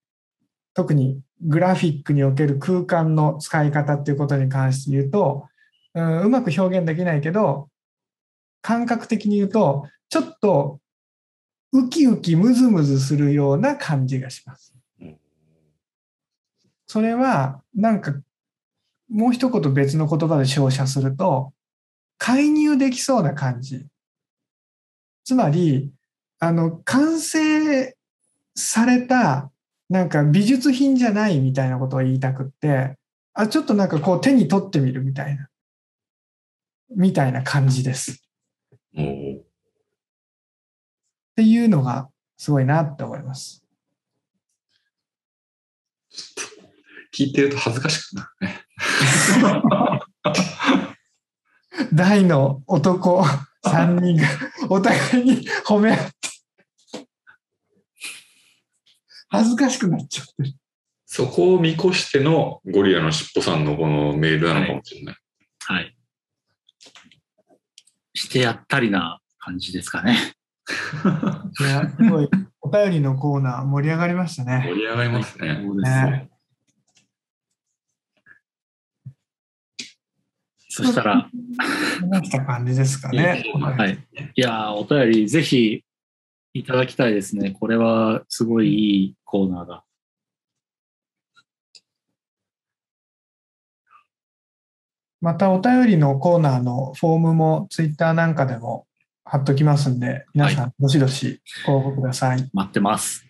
[0.75, 5.47] 特にグラフィックにおける空間の使い方っていうことに関して言うと、
[5.95, 7.69] うん、うまく表現できないけど、
[8.63, 10.81] 感覚的に言うと、ちょっと
[11.73, 14.75] ウキウキムズムズするような感じがします。
[16.87, 18.15] それは、なんか、
[19.09, 21.53] もう一言別の言葉で照射すると、
[22.19, 23.87] 介入できそうな感じ。
[25.25, 25.93] つまり、
[26.39, 27.97] あの、完成
[28.55, 29.51] された、
[29.89, 32.97] なんか美術品じゃないみたいなことを言いたくって、
[33.35, 35.49] あ、ちょっとなんかこう手に取ってみるみたいな。
[36.95, 38.23] みたいな感じです。
[38.97, 39.46] おー
[41.37, 42.09] っていうのが
[42.39, 43.63] すごいなって思います。
[47.15, 48.65] 聞いてると恥ずかしくなるね。
[51.93, 53.23] 大の男
[53.67, 54.27] 3人が
[54.71, 56.13] お互いに褒め合って、
[59.29, 60.55] 恥ずかしくなっちゃってる。
[61.05, 65.17] そこを見越してのゴリラのしっぽさんのこのメールなのかもしれない。
[65.67, 65.95] はい。
[68.15, 70.36] してやったりな感じですかね。
[71.61, 72.29] いや、すごい、
[72.61, 74.65] お便りのコーナー盛り上がりましたね。
[74.67, 75.63] 盛り上がりますね。
[75.63, 76.31] そうですね
[80.69, 81.31] そしたら、
[82.01, 83.45] 話した感じですかね。
[83.55, 83.99] はい。
[84.35, 85.85] いやー、お便りぜひ
[86.53, 87.53] いただきたいですね。
[87.53, 89.85] これはすごいいいコーナーだ。
[95.21, 98.86] またお便りのコーナーのフォームもツイッターなんかでも
[99.29, 102.49] 貼っときますんで、皆さんどしどしご応募ください。
[102.53, 103.27] 待ってます。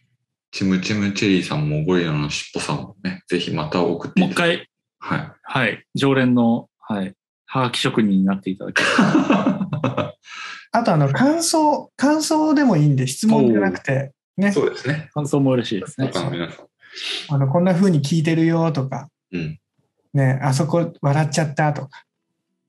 [0.53, 4.35] チムチムチェリーさんもゴリラのしっぽさんもね、ぜひまた送っていもう一。
[4.35, 4.69] 回、
[4.99, 5.33] はい。
[5.43, 5.85] はい。
[5.95, 7.15] 常連の、はい。
[7.47, 8.83] はがき職人になっていただき
[10.73, 15.09] あとあの感想、感想でもいいんで質問じゃなくて、ね、そうですね。
[15.15, 16.11] 感想も嬉しいですね。
[16.13, 16.67] 他の皆さん。
[17.31, 19.59] あのこんな風に聞いてるよとか、うん。
[20.13, 22.05] ね、あそこ笑っちゃったとか、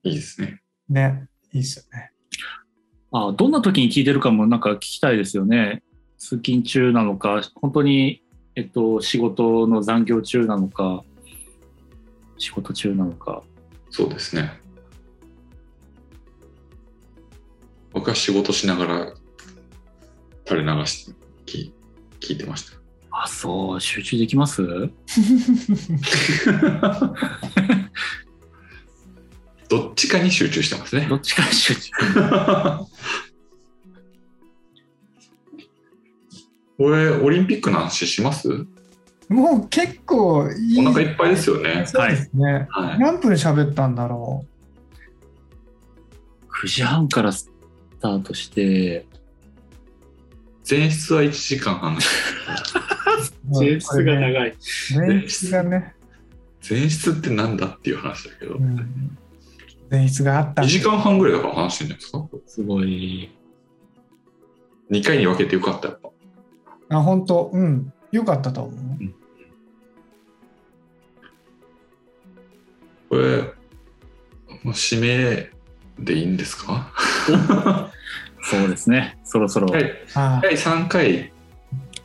[0.04, 0.62] いいですね。
[0.88, 2.12] ね、いいですよね。
[3.18, 5.84] あどんな時に聞いてるかもなんか聞きたいですよね。
[6.18, 8.24] 通勤中なのか、本当に、
[8.56, 11.04] えっと、仕事の残業中なのか、
[12.38, 13.44] 仕事中なのか。
[13.90, 14.52] そうですね。
[17.94, 19.14] 僕は仕事しながら
[20.46, 21.12] 垂れ流して
[21.46, 21.72] 聞
[22.20, 22.78] 聞いてました。
[23.12, 24.62] あ、そう、集中できます？
[29.70, 31.16] どっちかに集中してますねど。
[31.18, 31.92] っちかに集中。
[36.78, 38.48] これ、オリンピックの話します？
[39.30, 40.88] もう結構いい。
[40.88, 41.84] お腹いっぱいですよね。
[41.86, 42.68] そうですね。
[42.70, 43.00] はい。
[43.00, 44.46] 何分喋ったんだろ
[46.64, 47.52] 9時半からス
[48.00, 49.06] タートして、
[50.70, 51.98] 前室は1時間半。
[53.52, 53.60] う。
[53.60, 54.22] 前室がい。
[54.22, 54.56] 長い。
[54.96, 55.94] 前室がね、
[56.70, 59.18] 前室ってなんだっていう話だけどう、ん、
[59.90, 62.52] 前室があった2時間半ぐらいだから話してるんじゃないですか？
[62.52, 63.32] すごい。
[64.92, 66.10] 2回に分けてよかった、やっぱ。
[66.98, 67.50] あ、本当？
[67.54, 67.94] うん。
[68.12, 68.78] よかったと思う。
[73.10, 73.42] これ、
[74.64, 75.50] もう指名
[76.00, 76.92] でいいんですか？
[78.44, 79.18] そうですね。
[79.24, 79.68] そろそろ。
[79.68, 79.92] はい。
[80.16, 81.32] あ第3回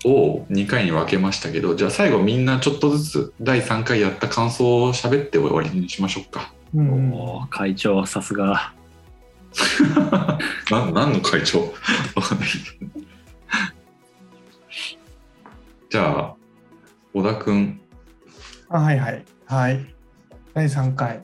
[0.04, 6.52] を2回に分けましたけど、じゃあ最後みんなちょっとずつ第3回やった感想を喋って終わりにしましょうか。
[6.74, 8.72] うん会長はさすが。
[10.70, 11.60] な何の会長？
[12.16, 12.48] わかんない
[15.90, 16.34] じゃあ、
[17.12, 17.78] 小田くん。
[18.70, 19.24] あはいはい。
[19.44, 19.94] はい。
[20.54, 21.22] 第3回。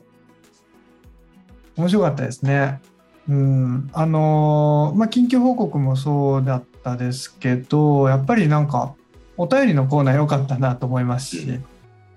[1.75, 2.79] 面白かったですね。
[3.27, 3.89] うん。
[3.93, 8.93] あのーまあ、緊急報告もそうだったですけど、やっぱりなんか、
[9.37, 11.63] お便りのコーナー良かったなと思いますし、うん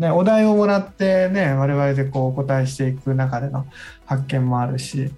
[0.03, 3.67] ね、お題をもらってね、我々でこうお答えしていく中での
[4.05, 5.13] 発見もあるし、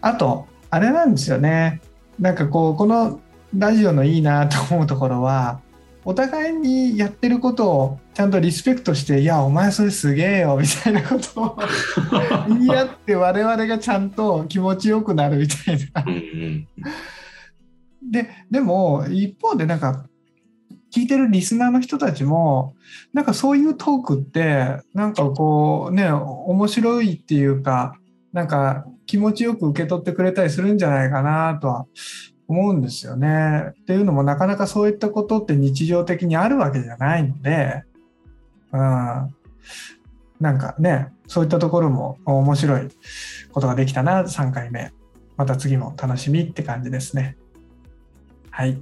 [0.00, 1.80] あと、あれなんですよね。
[2.20, 3.20] なんかこう、この
[3.56, 5.60] ラジオのいいなと思うところは、
[6.04, 11.58] お互いにやってることをちゃんとリスペクトして、いや、お前それすげえよみたいなことを
[12.48, 16.04] 言い合って、我々がちゃんと気持ちよくなるみたいな。
[18.08, 20.06] で、でも、一方でなんか、
[20.94, 22.74] 聞いてるリスナーの人たちも、
[23.12, 27.94] なんかそういうトークって、なんかこうね、面白いっていうか、
[28.32, 31.86] なんか気持ちよく受け取ってくれたりするんじゃないかなとは
[32.46, 33.72] 思うんですよね。
[33.82, 37.84] っていうのもなかなかそういったことって日常的にあるわけじゃないので、
[38.72, 39.34] うん。
[40.40, 42.88] なんかね、そういったところも面白い
[43.52, 44.92] ことができたな、3回目。
[45.36, 47.36] また次も楽しみって感じですね。
[48.50, 48.78] はい。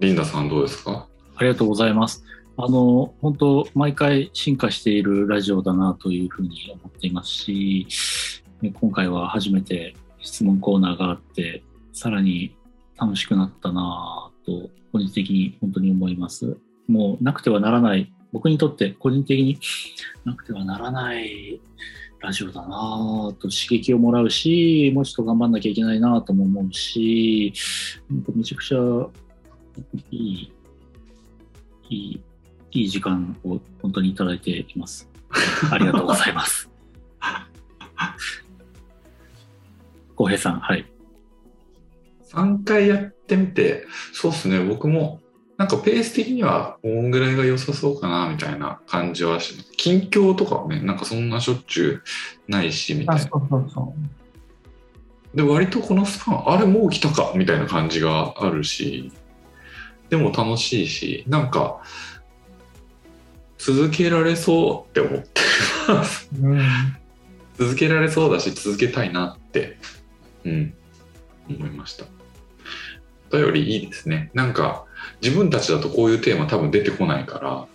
[0.00, 1.08] リンダさんどうですか？
[1.36, 2.24] ありがとうございます。
[2.56, 7.86] あの、本当毎回進化しているラジオだなというふうに思っていますし、
[8.80, 12.56] 今回は初めて質問コーナーがあって、さらに
[12.98, 16.56] 楽しくなったなと、個人的に本当に思います。
[16.88, 19.58] もうなくてはならない、僕にとって個人的に
[20.24, 21.60] なくてはならない
[22.20, 22.68] ラジオだな
[23.38, 27.52] と刺激をもらうし、もうちょっと頑張んなきゃいけないなとも思うし、
[28.34, 28.78] めちゃくちゃ
[30.10, 30.52] いい、
[31.90, 32.20] いい、
[32.72, 35.08] いい時間を本当にいただいています。
[35.70, 36.70] ありがとうございます。
[40.18, 40.84] 浩平さん、はい。
[42.32, 45.20] 3回やってみて、そうですね、僕も、
[45.56, 49.54] なんかペース的には、こんぐらいが良さそうかな、みたいな感じはし。
[49.76, 52.02] 近況とかはね、なんかそんなしょっちゅ
[52.48, 53.14] うないし、みたいな。
[53.14, 53.94] あそうそうそ
[55.34, 59.12] で、割とこのスパン、あれもう来たか、みたいな感じがあるし、
[60.10, 61.80] でも楽しいし、なんか、
[63.58, 65.40] 続けられそうって思って
[65.88, 66.28] ます。
[66.32, 66.46] う。
[66.46, 66.60] うん。
[67.58, 69.78] 続けられそうだし、続けたいなって、
[70.44, 70.74] うん、
[71.48, 72.04] 思いました。
[73.32, 74.30] お便りいいですね。
[74.32, 74.86] なんか、
[75.20, 77.68] 自分たちだとこういうテーマ多分出てこないから、うん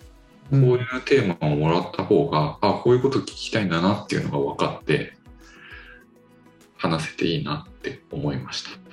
[0.50, 5.16] こういうテーマをもらった方が、あ、こういうこと聞きたいんだなっていうのが分かって、
[6.76, 8.83] 話せていいなって思いました。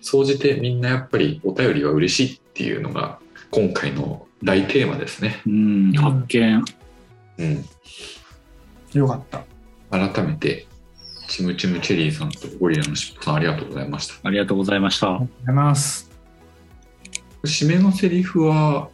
[0.00, 3.18] 総じてみんなやっぱりお便りは嬉しいっていうのが
[3.50, 5.40] 今回の大テーマですね。
[5.46, 6.64] うん、発見。
[7.38, 7.64] うん。
[8.92, 9.44] よかった。
[9.90, 10.66] 改めて、
[11.28, 14.14] チムチムチェリーさんとゴリラのしっぽさんありがとうございました。
[14.22, 15.08] ありがとうございました。
[15.08, 16.10] ありがとうございます。
[17.44, 18.88] 締めのセリフは